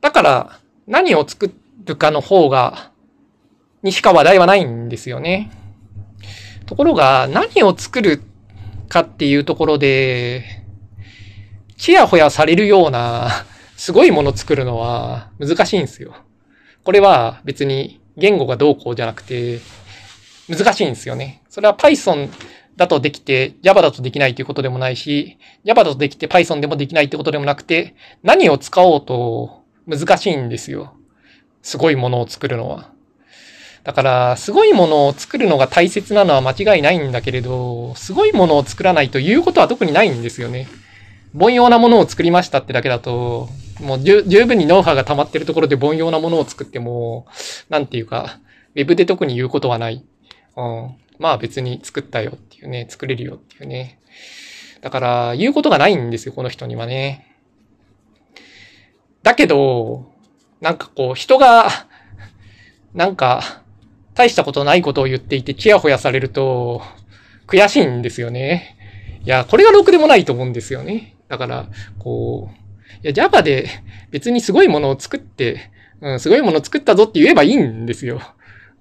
[0.00, 1.52] だから、何を作
[1.84, 2.90] るかの方が、
[3.82, 5.50] にしか話題はないんですよね。
[6.68, 8.22] ところが、何を作る
[8.90, 10.44] かっていうところで、
[11.78, 13.30] ちやほやされるような、
[13.78, 16.14] すごいもの作るのは難しいんですよ。
[16.84, 19.60] これは別に言語がどうこうじゃなくて、
[20.46, 21.42] 難しいんですよね。
[21.48, 22.28] それは Python
[22.76, 30.92] だとできて Java だとできないということでもないし、Java だとできて Python でもできないってことでもなくて、何を使おうと難しいんですよ。
[31.62, 32.90] すごいものを作るのは。
[33.88, 40.68] だから、すごいものを作るのが大切なのは間違いないんだけれど、すごいものを作らないということは特にないんですよね。
[41.34, 43.48] 凡庸なものを作りましたってだけだと、
[43.80, 47.28] もう十分にノウハウが溜まってるところで凡庸なものを作っても、
[47.70, 48.40] なんていうか、
[48.74, 50.04] ウェブで特に言うことはない。
[50.54, 50.94] うん。
[51.18, 54.00] まあ別に作ったよっていうね、作れるよっていうね。
[54.82, 57.38] だから、言うことがないんですよ、この人にはね。
[59.22, 60.12] だけど、
[60.60, 61.70] なんかこう、人が、
[62.92, 63.62] なんか、
[64.18, 66.82] 大したことないことを言っていて、チヤホヤされると、
[67.46, 68.76] 悔しいんですよね。
[69.24, 71.14] いや、これがろくでもないと思うんですよね。
[71.28, 71.66] だから、
[72.00, 73.68] こう、いや、Java で
[74.10, 78.20] 別にすごいものを作って、うん、すごいものを作ったぞって言えばいいんですよ。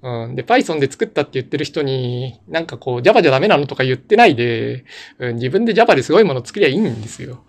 [0.01, 0.35] うん。
[0.35, 4.85] で、Python で作ったって言ってる人に、なんかこう、Java じゃダメなのとか言ってないで、
[5.19, 7.43] うん、自分で Java ですごいものを作りゃいいんですよ。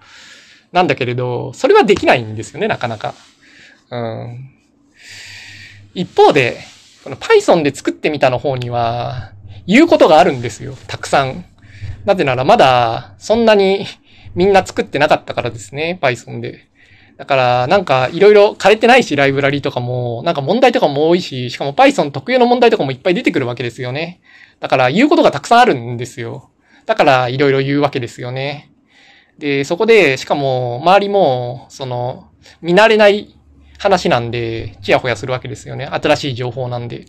[0.72, 3.14] なんだけれど、それはできないんですよね、なかなか。
[3.90, 4.50] うん。
[5.94, 6.58] 一方で、
[7.08, 9.32] この Python で作ってみたの方には、
[9.66, 10.76] 言うことがあるんですよ。
[10.88, 11.46] たくさん。
[12.04, 13.86] なぜならまだ、そんなに
[14.34, 16.68] みんな作ってなかったからですね、Python で。
[17.16, 24.20] だから、なんか、いろいろ枯れてないし、ライブラリとかも、なんか問題とかも多いし、しかも Python 特有の問題とかもいっぱい出てくるわけですよね。
[24.60, 26.50] だから、言うことがたくさんあるんですよ。
[26.84, 28.70] だから、いろいろ言うわけですよね。
[29.38, 32.28] で、そこで、しかも、周りも、その、
[32.60, 33.37] 見慣れない
[33.78, 35.86] 話なんで、ちやほやするわけですよね。
[35.86, 37.06] 新しい情報なんで。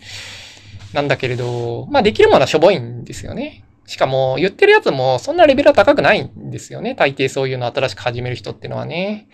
[0.92, 3.64] なんだけれど、まあ、できるものはしょぼいんですよね。
[3.86, 6.94] しかも、言ってるやつもそんなレベルは高くないんですよね。
[6.94, 9.28] 大抵そういうの新しく始める人ってのはね。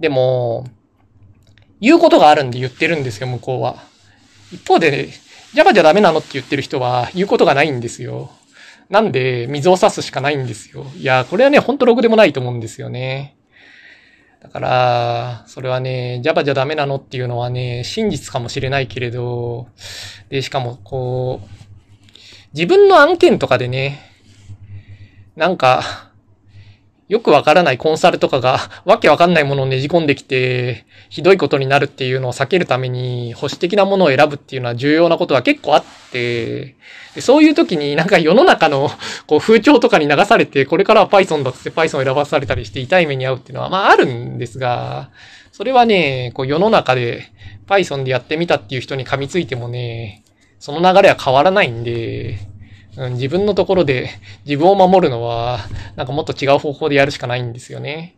[0.00, 0.66] でも、
[1.80, 3.76] 言うことがあるんで言ってるんですよ、向こうは。
[4.52, 5.08] 一方で、
[5.54, 8.30] Java じゃダメなのって言ってる人は言うことがないんですよ。
[8.88, 10.86] なんで、水を差すしかないんですよ。
[10.96, 13.36] いや、これはね、ほんとログでもないと思うんですよね。
[14.42, 19.68] だから、それはね、Java じゃダメなのっていうのはね、真実かもしれないけれど、
[20.30, 21.48] で、しかも、こう、
[22.52, 24.00] 自分の案件とかでね、
[25.36, 26.11] なんか、
[27.08, 36.76] よくわからないコンサルとかが、 わけわかんないものをねじ込んできて、ひどいことになるっていうのを避けるために、保守的なものを選ぶっていうのは重要なことは結構あって、
[37.14, 38.90] でそういう時になんか世の中の
[39.26, 45.10] こう風潮とかに流されて、これからは Python だって Python を選ばされたりして痛い目に遭うっていうのは、まああるんですが、
[45.52, 47.24] それはね、こう世の中で
[47.66, 50.24] Python でやってみたっていう人に噛みついてもね、
[50.58, 52.38] その流れは変わらないんで、
[52.96, 54.10] うん、自分のところで
[54.44, 55.60] 自分を守るのは、
[55.96, 58.16] なんかもっと違う方法でやるしかないんですよね。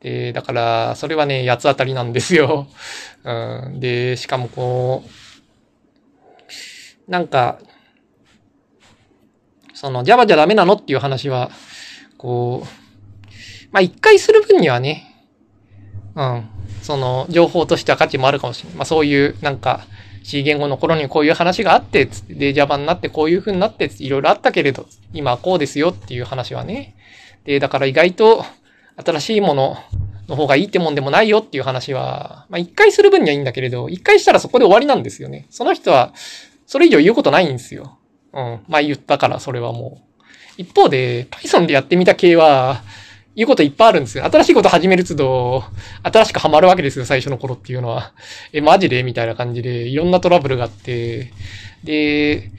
[0.00, 2.66] で、だから、それはね、八つ当たりなんですよ。
[3.22, 7.58] うん、で、しかもこう、なんか、
[9.74, 11.50] その Java じゃダメなのっていう話は、
[12.16, 12.66] こう、
[13.70, 15.26] まあ、一回する分にはね、
[16.14, 16.48] うん、
[16.82, 18.78] その情報としては価値もあるかもしれない。
[18.78, 19.86] まあ、そういう、なんか、
[20.22, 26.94] C 言語の頃にこういう話があって、つって、で、Java になってこういう風になって、いろいろあったけれど、今はこうですよっていう話はね。
[27.44, 28.44] で、だから意外と
[29.04, 29.76] 新しいもの
[30.28, 35.46] の方がいいってもんでもないよっていう話は、まあ一回する分にはいいんだけれど、一回したらそこで終わりなんですよね。
[35.50, 36.12] その人は、
[36.66, 37.98] それ以上言うことないんですよ。
[38.32, 38.60] うん。
[38.68, 40.22] まあ言ったから、それはもう。
[40.56, 42.82] 一方で、Python でやってみた系は、
[43.34, 44.24] いうこといっぱいあるんですよ。
[44.24, 45.64] 新しいこと始める都度、
[46.02, 48.12] 新しくハマるわけですよ、最初の頃っていうのは。
[48.52, 49.02] え、マジで？
[49.02, 51.32] みたいな感じで、いろんなトラブルがあって、
[51.82, 52.50] で、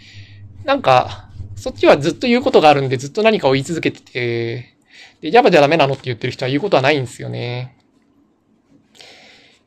[0.65, 4.75] なんか、そっちはずっと言うことがあるんで、ずっと何かを言い続けてて、
[5.21, 7.77] で、Java じゃダメなのって言ってる人は言うことはないんですよね。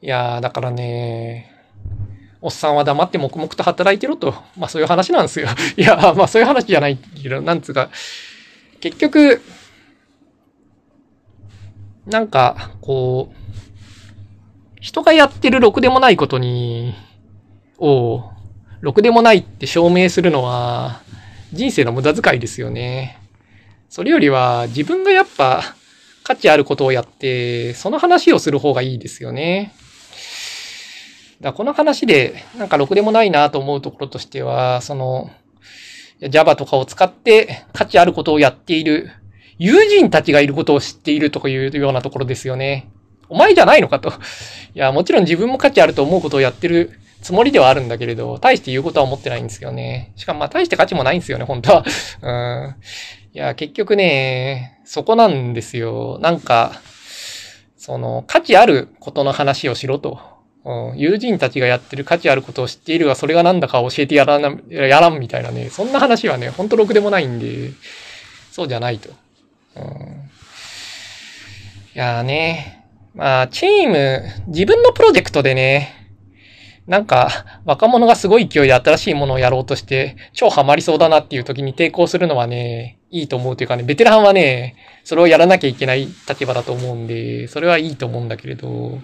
[0.02, 1.52] いやー、だからね、
[2.42, 4.34] おっさんは黙って黙々と働いてろと。
[4.58, 5.48] まあそういう話なんですよ。
[5.76, 7.90] いや、まあそういう話じゃないけど、なんつうか、
[8.80, 9.40] 結局、
[12.06, 16.94] なんか、こう、人がやってるろくでもないことに、
[17.78, 18.30] を、
[18.80, 21.02] ろくでもないって証明するのは、
[21.52, 23.18] 人生の無駄遣いですよね。
[23.88, 25.62] それよりは、自分がやっぱ、
[26.22, 29.74] 価値あることをやって、その話をする方がいいですよね。
[31.40, 35.30] だこの話で、なんかろくでもないなと思うところとしては、その、
[36.20, 39.10] Java とかを使って価値あることをやっている
[39.58, 42.90] 友人たちがいることを知っているとかいうようなところですよね。
[43.28, 44.10] お前じゃないのかと。
[44.10, 44.12] い
[44.74, 50.12] や、もちろん自分も価値あると思うことをやってるつもりではあるんだけれど、大して言うことは思ってないんですよね。
[50.16, 51.84] しかもまあ大して価値もないんですよね、本当は。
[52.22, 52.74] うん。
[53.32, 56.18] いや、結局ね、そこなんですよ。
[56.20, 56.80] なんか、
[57.76, 60.20] その、価値あることの話をしろと。
[60.64, 67.70] うん、友人たちがやってる価値あることを知っているが、それが何だか教えてやらな、やらんみたいなね、そんな話はね、ほんとろくでもないんで、
[68.50, 69.10] そうじゃないと。
[71.94, 72.84] いやーね。
[73.14, 75.94] まあ、チーム、自分のプロジェクトでね、
[76.86, 89.00] なんか、若者がすごい勢いで新しいものをやろうとして、超ハマりそうだなっていう時に抵抗するのはね、いいと思うというかね、ベテランはね、それをやらなきゃいけない立場だと思うんで、それはいいと思うんだけれど、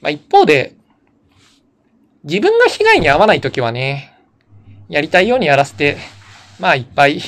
[0.00, 0.74] まあ一方で、
[2.24, 4.14] 自分が被害に遭わない時はね、
[4.88, 5.96] やりたいようにやらせて、
[6.58, 7.20] まあいっぱい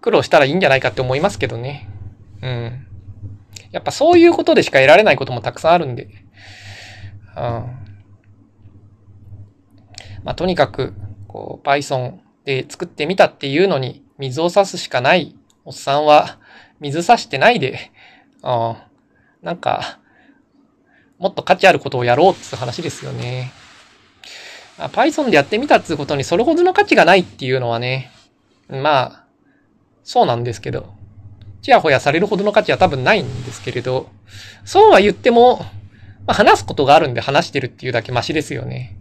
[0.00, 1.88] 苦労したらいいんじゃないかって思いますけどね。
[2.42, 2.86] うん。
[3.70, 6.08] やっぱそういうことでしか得られないこともたくさんあるんで。
[7.36, 7.80] うん。
[10.24, 10.94] まあ、とにかく、
[11.28, 16.38] こう、Python で作ってみたっていうのに水を差すしかないおっさんは
[16.80, 17.92] 水差してないで、
[18.42, 18.76] うん。
[19.42, 20.00] なんか、
[21.18, 23.52] もっと価値あることをやろうって話ですよね。
[24.78, 28.10] あ Python でやってみたってことにそれほどの価値がないっていうのはね、
[28.68, 29.24] まあ、
[30.10, 30.92] そうなんですけど、
[31.62, 34.08] ちやほやされるほどの価値は多分ないんですけれど、
[34.64, 35.58] そうは言っても、
[36.26, 38.96] まあ、話すことがあるんで話してるっていうだけマシですよね。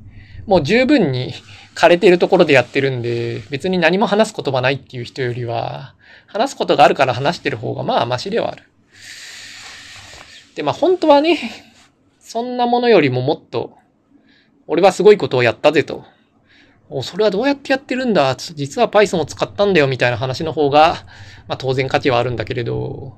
[0.45, 1.33] もう十分に
[1.73, 5.95] 枯れてるところでやってるんで、別に何も話す言葉ないっていう人よりは、
[6.27, 8.65] 話すことがあるから話してる方がまあマシではある。
[10.53, 11.39] で、まあ本当はね、
[12.19, 13.75] そんなものよりももっと、
[14.67, 16.05] 俺はすごいことをやったぜと。
[16.89, 18.35] お、それはどうやってやってるんだ？
[18.35, 21.05] 実は Python を使ったんだよみたいな話の方が、
[21.47, 23.17] まあ当然価値はあるんだけれど、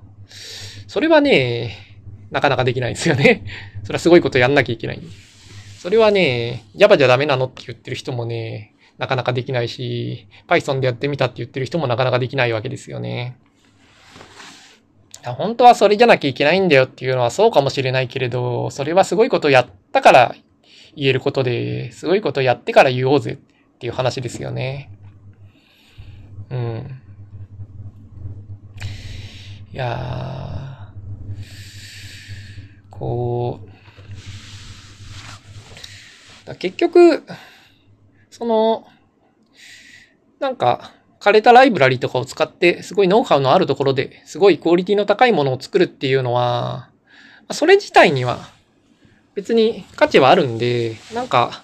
[0.87, 1.77] それはね、
[2.31, 3.45] なかなかできないんですよね。
[3.83, 5.01] それはすごいことやんなきゃいけない。
[5.79, 13.37] それはね、Java じゃダメなのって言ってる人もね、なかなかできないし、Python でやってみたって言ってる人もなかなかできないわけですよね。
[15.23, 20.35] 本当はそれじゃなきゃいけないんだよっていうのはそうかもしれないけれど、それはすごいことやったから
[20.95, 23.37] 言えることで、すごいことやってから言おうぜ
[23.81, 24.91] っていう話ですよね。
[26.51, 27.01] うん。
[29.73, 33.59] いやー、こ
[36.45, 37.23] う、結局、
[38.29, 38.85] その、
[40.39, 46.91] なんか、枯れたライブラリとかを使って、すごいノウハウのあるところで、すごいクオリティの高いものを作るっていうのは、
[47.49, 48.47] それ自体には、
[49.33, 51.63] 別に価値はあるんで、なんか、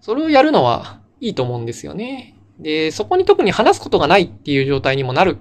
[0.00, 2.34] それをやるのはいいと思うんですよね。
[2.58, 5.38] で、そこに特に話すことがないっていう状態にもなる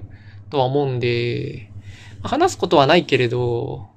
[0.52, 1.72] とは思うんで、
[2.24, 3.89] 話すことはないけれど、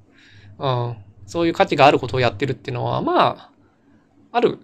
[0.59, 3.51] うん、そういう価値があることをやってるっていうのは、まあ、
[4.33, 4.59] ある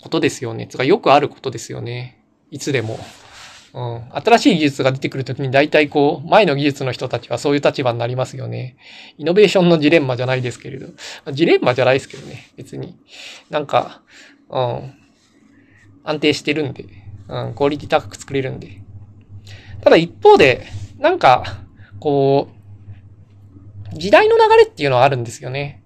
[0.00, 0.66] ことですよね。
[0.66, 2.24] つかよくあることですよね。
[2.50, 2.98] いつでも。
[3.74, 4.08] うん。
[4.14, 8.76] 新しい技術が出てくるときに大体こう、前の技術の人たちはそういう立場になりますよね。
[9.18, 10.88] イノベーションのジレンマじゃないですけれど。
[11.32, 12.50] ジレンマじゃないですけどね。
[12.56, 12.96] 別に。
[13.50, 14.02] なんか、
[14.48, 15.05] うん。
[16.06, 16.84] 安定してるんで、
[17.28, 18.80] うん、クオリティ高く作れるんで。
[19.82, 20.66] ただ一方で、
[20.98, 21.44] なんか、
[22.00, 22.48] こ
[23.92, 25.82] う、時代の流れっていうのはあるんですよね。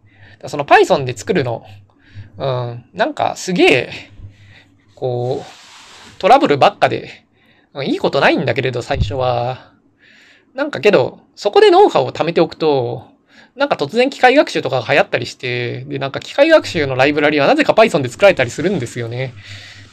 [0.46, 1.64] その Python で作るの、
[2.38, 3.90] うん、なんかすげえ、
[4.94, 7.26] こう、トラブルばっかで、
[7.84, 9.72] いいことないんだけれど、最初は。
[10.54, 13.08] なんかけど、そこでノウハウを貯めておくと、
[13.56, 19.32] なんか突然機械学習とかが流行ったりして、で、なんか機械学習のライブラリはなぜか Python で作られたりするんですよね。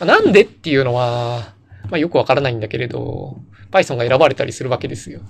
[0.05, 1.53] なんでっていうのは、
[1.89, 3.37] まあよくわからないんだけれど、
[3.71, 5.21] Python が選ばれたりするわけですよ。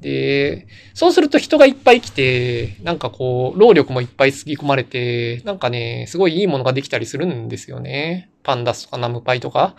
[0.00, 8.28] で、そうすると人がいっぱい来て、なんかこう、労力もいっぱいつぎ込まれて、なんかね、すごいいいものができたりするんですよね。
[8.42, 9.76] パンダスとかナムパイとか。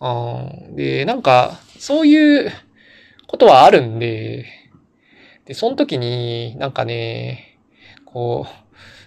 [0.00, 2.52] うん、で、なんか、そういう
[3.28, 4.46] ことはあるんで、
[5.44, 7.58] で、その時に、なんかね、
[8.04, 8.46] こ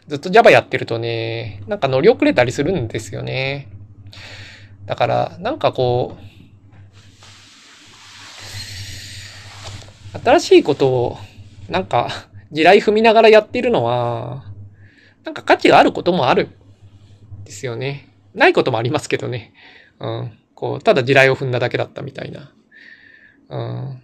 [0.07, 3.67] う、ずっと Java やってるとね、なんか乗り遅れたりするんですよね。
[4.85, 6.17] だから、なんかこ
[10.15, 11.17] う、新しいことを、
[11.69, 12.09] なんか、
[12.51, 14.45] 地雷踏みながらやってるのは、
[15.23, 16.49] なんか価値があることもある。
[17.45, 18.09] ですよね。
[18.33, 19.53] ないこともありますけどね。
[19.99, 20.37] うん。
[20.55, 22.51] こう、ただ地雷を踏んだだけだったみたいな。
[23.49, 24.03] うん。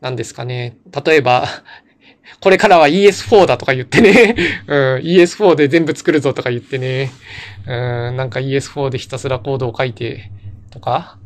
[0.00, 0.76] なんですかね。
[1.04, 1.46] 例えば、
[2.40, 4.36] これからは ES4 だとか言ってね。
[4.66, 4.76] うん。
[5.02, 7.10] ES4 で全部作るぞとか言ってね。
[7.66, 8.16] うん。
[8.16, 10.30] なんか ES4 でひたすらコードを書いて、
[10.70, 11.18] とか。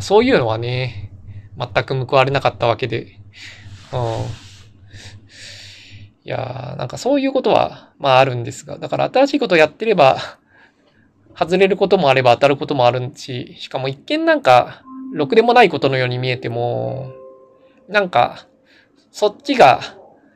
[0.00, 1.10] そういうのはね、
[1.58, 3.18] 全く報われなかったわけで。
[3.92, 3.98] うん。
[6.24, 10.38] いやー、なんかそういうことは、まああるんですが、だから新しいことをやってれば、
[11.34, 14.82] 外れることもあれば当たることもあるし、しかも一見なんか、
[15.12, 17.12] ろくでもないことのように見えても、
[17.88, 18.46] なんか、
[19.10, 19.80] そっちが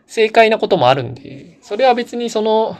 [0.06, 2.76] 正解なこともあるんで、それは別にその、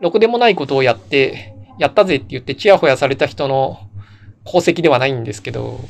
[0.00, 3.78] ろくでもないことをやって、やったぜって言ってチヤホヤされた人の
[4.46, 5.80] 功績ではないんですけど、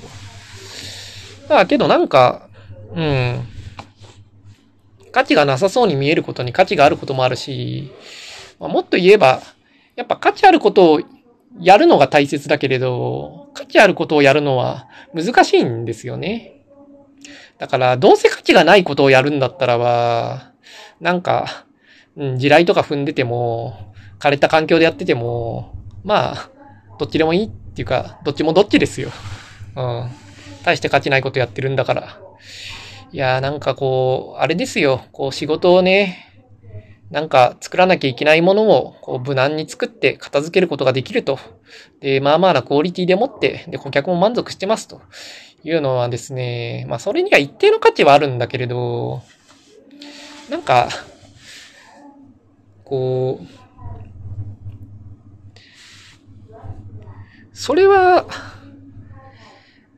[1.48, 2.48] だけどなんか、
[2.94, 3.46] うん、
[5.12, 7.92] 価値がなさそうに見えることに価値があることもあるし、
[8.58, 9.42] ま、もっと言えば、
[9.96, 11.00] やっぱ価値あることを
[11.60, 16.62] やるのが大切だけれど、価値あることをやるのは難しいんですよね。
[17.58, 20.53] だから、どうせ価値がないことをやるんだったらば、
[21.00, 21.66] なんか、
[22.16, 25.74] うん、地雷とか踏んでても、枯れた環境でやってても、
[26.04, 26.50] まあ、
[26.98, 29.10] どっちでもいいっていうか、どっちもどっちですよ。
[29.76, 30.10] うん。
[30.64, 32.18] 大して価値ないことやってるんだから。
[33.12, 35.02] いやーなんかこう、あれですよ。
[35.12, 36.32] こう仕事をね、
[37.10, 41.38] なんか作らなきゃいけないものをこう無難に作って片付けることができると。
[42.00, 45.00] で、まあまあなクオリティでもって、で、顧客も満足してますと
[45.62, 49.22] いうのはですね、まあそれには一定の価値はあるんだけれど、
[50.48, 50.88] なんか、
[52.84, 53.64] こう、
[57.52, 58.26] それは、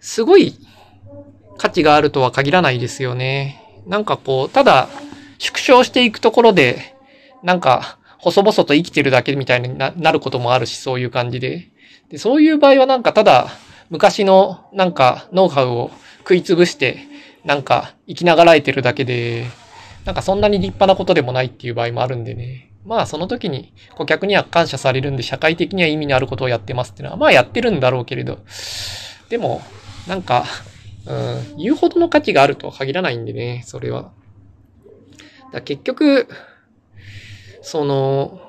[0.01, 0.55] すごい
[1.59, 3.61] 価値があるとは限らないですよね。
[3.87, 4.89] なんかこう、ただ
[5.39, 6.95] 縮小していくところで、
[7.43, 11.69] なんか、細々と生きてるだけみたいになることもあるし、そういう感じで。
[12.09, 13.49] で、そういう場合はなんかただ、
[13.91, 16.99] 昔のなんかノウハウを食いつぶして、
[17.45, 19.47] なんか生きながらえてるだけで、
[20.07, 22.73] なんかそんなに立派なことでもないっていう場合もあるんでね。
[22.85, 28.39] まあその時に顧客には感謝されるんで社会的には意味のあることをやってますっていうのはまあやってるんだろうけれど。
[29.29, 29.61] でも、
[30.07, 30.45] なんか、
[31.07, 34.13] うん、言うほどの価値があるとは限らないんでね、それは。
[35.53, 36.29] だ結局、
[37.61, 38.41] その、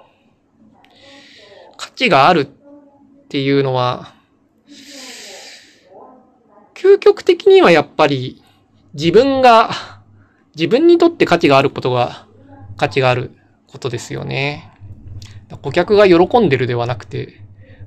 [1.77, 2.47] 価値があるっ
[3.29, 4.13] ていうのは、
[6.75, 8.43] 究極的にはやっぱり
[8.93, 9.96] 自分が、
[10.57, 12.25] 自分にとって価値があることが
[12.75, 13.31] 価値がある
[13.67, 14.73] ことですよね。
[15.61, 17.41] 顧客が喜んでるではなくて、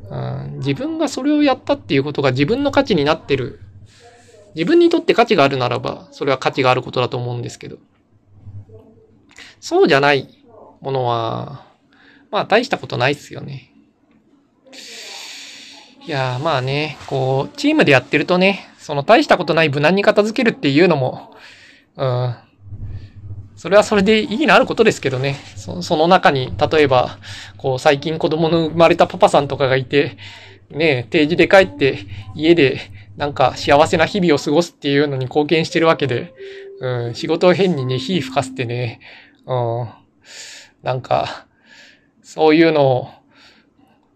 [0.09, 3.61] うん、自分がそれをやったっていうことが自分の価値になってる
[4.55, 7.79] 自分にとって価値があるならば、それは価値があることだと思うんですけど。
[9.61, 10.45] そうじゃない
[10.81, 11.64] ものは、
[12.31, 13.73] まあ大したことないっすよね。
[16.07, 21.35] いやまあね、こう、チームでやってるとね、その大したことない無難に片付けるっていうのも、
[21.97, 22.35] うん、
[23.61, 25.36] それはそれで意義のあることですけどね。
[25.54, 27.18] その中に、例えば、
[27.58, 30.16] こう、最近子供の生まれたパパさんとかがいて、
[30.70, 32.80] ね、定時で帰って家で
[33.18, 36.32] なんか幸せな日々を過ごすっていうのに貢献してるわけで、
[36.80, 38.98] うん、仕事を変にね、火吹かせてね、
[39.44, 39.88] うん、
[40.82, 41.46] なんか、
[42.22, 43.11] そういうのを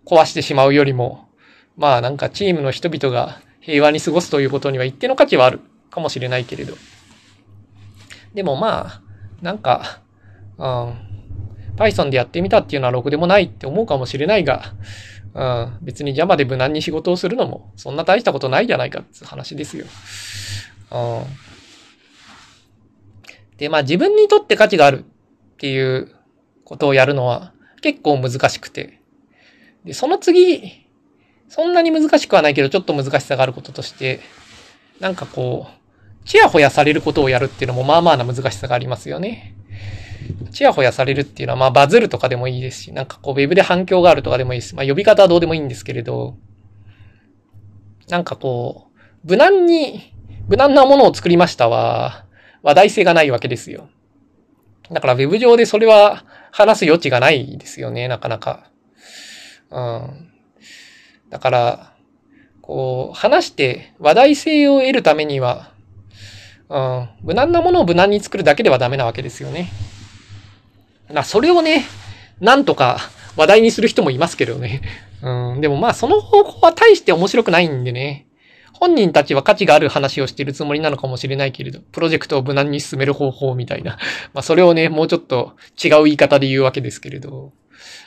[0.06, 1.28] 壊してしまうよりも、
[1.76, 6.74] まあなんかチームの人々が平和に過ごすということには一定の価値はあるかもしれないけれど。
[8.32, 9.03] でもまあ、
[9.42, 10.00] なんか、
[10.58, 10.94] うん、
[11.76, 14.74] Python でやってみたっていうのはろくでもないって思うかもしれないが、
[15.34, 15.78] うん。
[15.82, 19.86] 別に邪魔で無難に仕事をするのも、そんな大したことないじゃないかって話ですよ。
[20.92, 21.22] うん。
[23.58, 26.14] で、まあ自分にとって価値があるっていう
[26.64, 29.00] ことをやるのは結構難しくて。
[29.84, 30.86] で、その次、
[31.48, 34.20] そんなに難しくはないけど、ちょっと難しさがあることとして、
[35.00, 35.83] なんかこう、
[36.24, 39.54] ちやほやされることをやるっていうのもまあまあな難しさがありますよね。
[40.52, 44.74] ちやほやされるっていうのは、まあバズるとかでもいいですし、なんかこうウェブで反響があるとかでもいいです。
[44.74, 46.36] まあ呼び方はどうでもいいんですけれど、
[48.08, 50.14] なんかこう、無難に、
[50.48, 52.24] 無難なものを作りましたは、
[52.62, 53.88] 話題性がないわけですよ。
[54.90, 58.70] だから Web 上でそれは話す余地がないですよね、なかなか。
[59.70, 60.30] うん。
[61.30, 61.94] だから、
[62.62, 65.73] こう、話して話題性を得るためには、
[66.74, 69.70] うん、無難なものを無難に作るだけではダメなわけですよね。
[71.12, 71.84] まそれをね、
[72.40, 72.98] なんとか
[73.36, 74.82] 話題にする人もいますけどね。
[75.22, 78.26] うん、でもまあその方法は大して面白くないんでね。
[78.72, 83.96] 本人たちは価値がある話をしているつもりなのかもしれないけれど、プロジェクトを無難に進める方法みたいな。
[84.34, 87.52] まあそれをね、もうちょっと違う言い方で言うわけですけれど。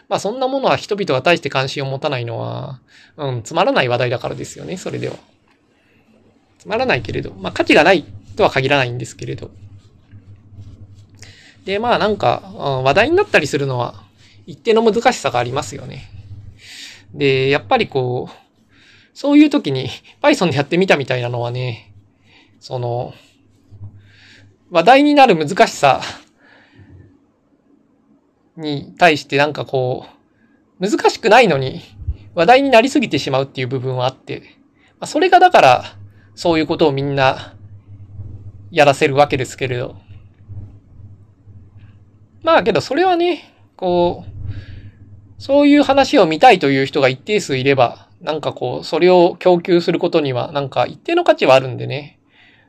[0.10, 2.82] まあそんなものは人々が大して関心を持たないのは、
[3.16, 5.16] うん、つまらない話題だからですよね、それでは。
[6.60, 8.06] つまらないけれど、まあ価値がない
[8.38, 9.52] とは限らないんですけれど。
[11.66, 12.54] で、まあなんか、
[12.86, 14.06] 話題になったりするのは、
[14.46, 16.10] 一定の難しさがありますよね。
[17.14, 18.34] で、やっぱりこう、
[19.14, 19.90] そういう時に
[20.22, 21.92] Python でやってみたみたいなのはね、
[22.62, 23.14] その、
[24.70, 26.02] 話題になる難しさ
[28.56, 30.06] に対してなんかこ
[30.80, 31.82] う、難しくないのに
[32.36, 34.44] 話題になりすぎてしまうっていう部分はあって、
[35.06, 35.86] それがだから
[36.36, 37.57] そういうことをみんな
[38.78, 39.96] やらせるわけですけれど。
[42.44, 52.20] まあけどそれはね、こう、そういう話を見たいという人が一定数いれば、なんかこう、それを供給することには、なんか一定の価値はあるんでね。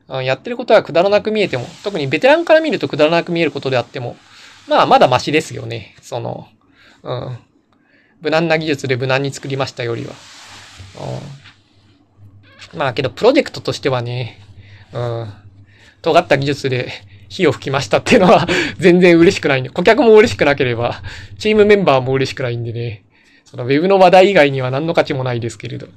[0.09, 4.17] やってることはくだらなく見えても、特にベテランから見るとくだらなく見えることであっても、
[4.67, 5.95] まあ、まだマシですよね。
[6.01, 6.49] その、
[7.03, 7.39] うん。
[8.23, 10.15] 無難な技術で無難に作りましたよりは。
[12.73, 14.41] うん、まあ、けど、プロジェクトとしてはね、
[14.95, 15.48] うん。
[16.03, 16.91] 尖った技術で
[17.29, 18.47] 火を吹きましたっていうのは
[18.79, 21.03] 全然嬉しくないんで、顧客も嬉しくなければ、
[21.39, 23.03] チームメンバーも嬉しくないんでね、
[23.45, 25.89] その Web の話題以外には何の価値もないですけれど。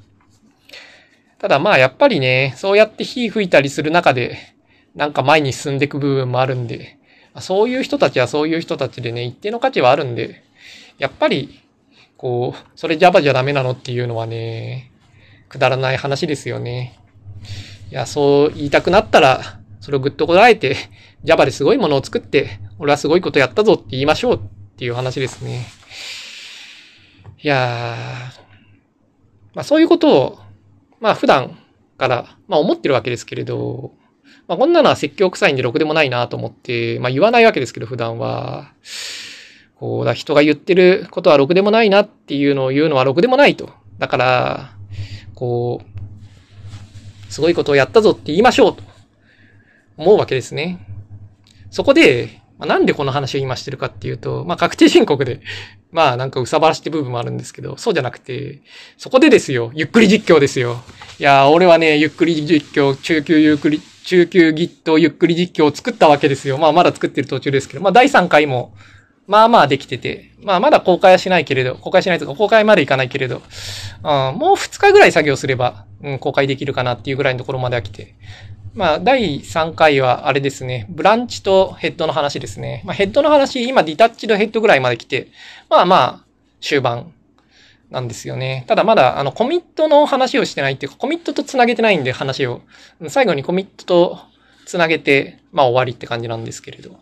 [1.38, 4.38] ただまあやっぱりね、そうやって火吹いたりする中で、
[4.94, 6.98] なんか前に進んでいく部分もあるんで、
[7.40, 10.42] そういう人たちはそういう人たちでね、一定の価値はあるんで、
[10.98, 11.60] やっぱり、
[12.16, 14.90] こう、それ Java じゃダメなのっていうのはね、
[15.48, 16.98] くだらない話ですよね。
[17.90, 20.76] いや、そう言いたくなったら、それをぐっとこらえて、
[21.24, 24.40] Java ですごいものを作って、俺はすごいことやったぞって言いましょうっ
[24.76, 25.66] ていう話ですね。
[27.42, 28.40] いやー、
[29.54, 30.38] まあそういうことを、
[31.00, 31.58] まあ普段
[31.98, 33.92] から、まあ思ってるわけですけれど、
[34.46, 38.72] まあ、こんなのは説教臭いんでろくでもないなと思って、まあ、言わないわけですけど、普段は。
[39.76, 43.70] こう、だ人が言ってることはろくでもないなっていうのを言うのはろくでもないと。
[43.98, 44.76] だから、
[45.34, 45.82] こ
[47.28, 48.91] う、すごいことをやったぞって言いましょうと
[49.96, 50.86] 思うわけですね。
[51.70, 55.40] そこで、まあ、なんでこの話を今してるかっていうと、まあ確定申告で、
[55.90, 58.60] まあなんかうさばらしって部分もあるんですけど、そうじゃなくて、
[58.96, 60.82] そこでですよ、ゆっくり実況ですよ。
[61.18, 66.56] いや、俺はね、ゆっくり実況、中級ゆっくり、中級 Git ゆっくり実況を作ったわけですよ。
[66.56, 68.74] まあまだ作ってる途中ですけど、まあ第3回も、
[69.26, 78.14] まあまあできてて、まあまだ公開はしないけれど、公開しないとか公開までいかないけれど、うん、もう2日ぐらい作業すれば、うん、公開できるかなっていうぐらいのところまでは来て。
[78.74, 82.82] まあ第3回はあれですね、ブランチとヘッドの話ですね。
[82.86, 85.28] まあヘッドの話、今ディタッチのヘッドぐらいまで来て、
[85.68, 86.24] まあまあ、
[86.60, 87.12] 終盤
[87.90, 88.64] なんですよね。
[88.66, 92.62] ただまだ、あの、コミットの話をしてないっていうか、コミットと繋げてないんで話を、
[93.08, 94.18] 最後にコミットと
[94.64, 96.92] 繋げて、まあ終わりって感じなんですけれど。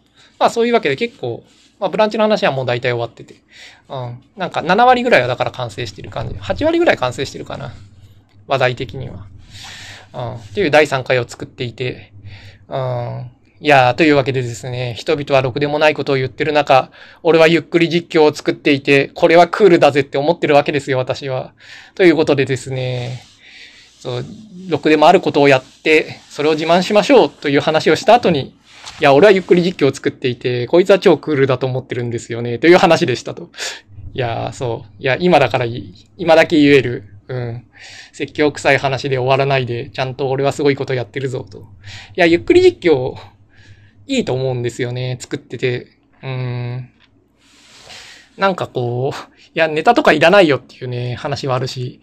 [0.40, 1.44] まあそういうわけで結構、
[1.78, 3.36] まあブランチの話はもう大体終わってて。
[3.88, 4.22] うん。
[4.36, 6.34] なんか7割ぐらいはだから完成してる感じ。
[6.34, 7.72] 8割ぐらい完成してるかな。
[8.48, 9.26] 話題的には。
[10.14, 10.34] うん。
[10.34, 12.12] っていう第3回を作っていて。
[13.62, 16.90] いやー、というわけでですね、人々はろくでもないことを言ってる中、
[17.22, 21.52] 俺はゆっくり実況を作っていて、これはクールだぜって思ってるわけですよ、私は。
[21.94, 23.22] ということでですね、
[23.98, 24.24] そう、
[24.68, 28.56] ろくでもあることをやって、それを自慢しましょうという話をした後に、
[28.98, 33.50] いや、俺はゆっくり実況を作っていて、こいつは超クールだと思ってるんですよね、という話でしたと。
[34.14, 35.02] いやー、そう。
[35.02, 35.94] いや、今だからいい。
[36.16, 37.04] 今だけ言える。
[37.30, 37.64] うん。
[38.12, 41.60] 説教臭い話で終わらないで、ちゃんと俺はすごいことやってるぞと。
[41.60, 41.62] い
[42.16, 43.14] や、ゆっくり実況、
[44.08, 45.86] いいと思うんですよね、作ってて。
[46.24, 46.90] うん。
[48.36, 52.00] なんかこう、いや、ネタとかいらないよっていうね、話はあるし、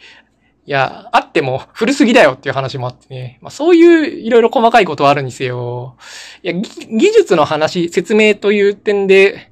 [0.65, 3.37] いや、あっても古すぎだよっていう話もあってね。
[3.41, 5.97] まあそういういろいろ細かいことはあるにせよ。
[6.41, 6.71] いや、技
[7.11, 9.51] 術の話、説明という点で、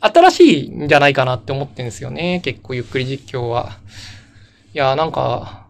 [0.00, 2.40] 新しいんじゃないかなって思ってんですよね。
[2.44, 3.78] 結構ゆっくり実況は。
[4.76, 5.68] いや、なんか、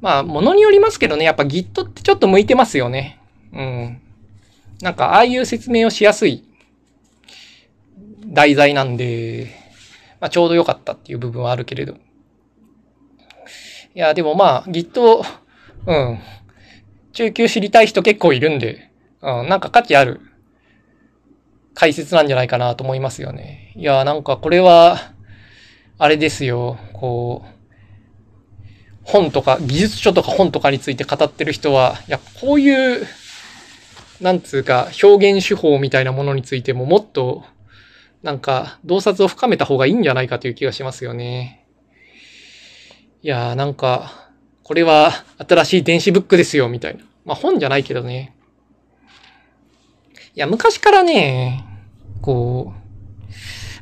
[0.00, 3.20] まあ、ものによりますけどね、やっぱ Git ってちょっと向いてますよね。
[3.52, 4.00] うん。
[4.80, 6.42] なんか、ああいう説明をしやすい
[8.24, 9.50] 題材なんで、
[10.20, 11.92] まあ、ちょうど良かったっていう部分はあるけれど。
[11.92, 11.98] い
[13.92, 14.98] や、でもまあ、Git、
[15.86, 16.18] うん。
[17.12, 18.90] 中級知りたい人結構いるんで、
[19.20, 20.22] うん、なんか価値ある
[21.74, 23.74] 解説なんじゃないかなと思いますよね。
[23.76, 25.12] いや、なんかこれは、
[25.98, 27.51] あれですよ、こう、
[29.04, 33.06] 本とか、技術書とか本とかについて語ってる人は、いや、こういう、
[34.20, 37.44] なんつうか、表現手法みたいなものについてももっと、
[38.22, 41.66] なんか、洞察を深めた方がいいんじゃないかという気がしますよね。
[43.22, 44.30] いやーなんか、
[44.62, 47.04] これは新しい電子ブックですよ、みたいな。
[47.24, 48.36] まあ本じゃないけどね。
[50.34, 51.64] いや、昔からね、
[52.20, 52.81] こう、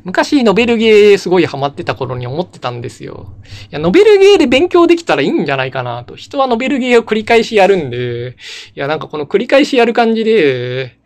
[0.05, 3.35] 昔ノベルゲーすごいハマってた頃に思ってたんですよ。
[3.71, 6.17] いや、ノベルゲーで勉強できたらいいんじゃないかなと。
[6.17, 8.37] 人はノベルゲーを繰り返しやるんで、
[8.75, 10.99] いや、なんかこの繰り返しやる感じで、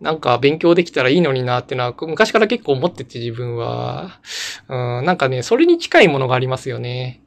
[0.00, 4.20] なんか勉強できたらいいのになってのは、昔から結構思ってて自分は。
[4.68, 7.20] うん、なんかね、それに近いものがありますよね。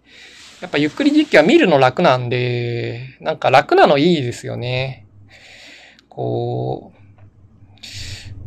[0.61, 5.05] やっぱゆっくり実況は見るの楽なんで、なんか楽なのいいですよね。
[6.09, 6.92] こう、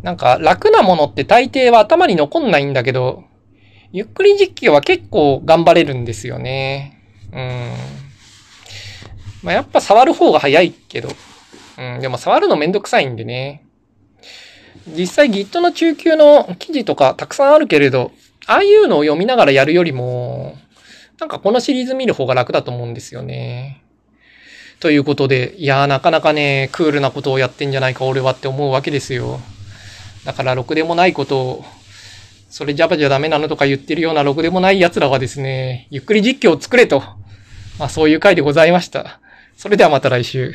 [0.03, 3.25] なんか楽なものって大抵は頭に残んないんだけど、
[3.93, 7.03] ゆっくり実況は結構頑張れるんですよね。
[7.33, 7.73] うん。
[9.43, 11.09] まあ、やっぱ触る方が早いけど。
[11.79, 13.65] うん、でも触るのめんどくさいんでね。
[14.87, 18.13] 実際 Git の中級の記事とかたくさんあるけれど、
[18.47, 20.57] ああいうのを読みながらやるよりも、
[21.19, 23.83] なんかこのシリーズ見る方が楽だと思うんですよね。
[24.79, 29.41] ということで、いやーなかなかね、クールなことをやってんじゃないか俺はって思うわけですよ。
[30.27, 31.65] だから、ろくでもないことを、
[32.51, 37.01] それジャバじゃダメなのとか言ってるようなろくでもない奴らはですね、ゆっくり実況を作れと。
[37.79, 39.21] まあそういう回でございました。
[39.57, 40.55] それではまた来週。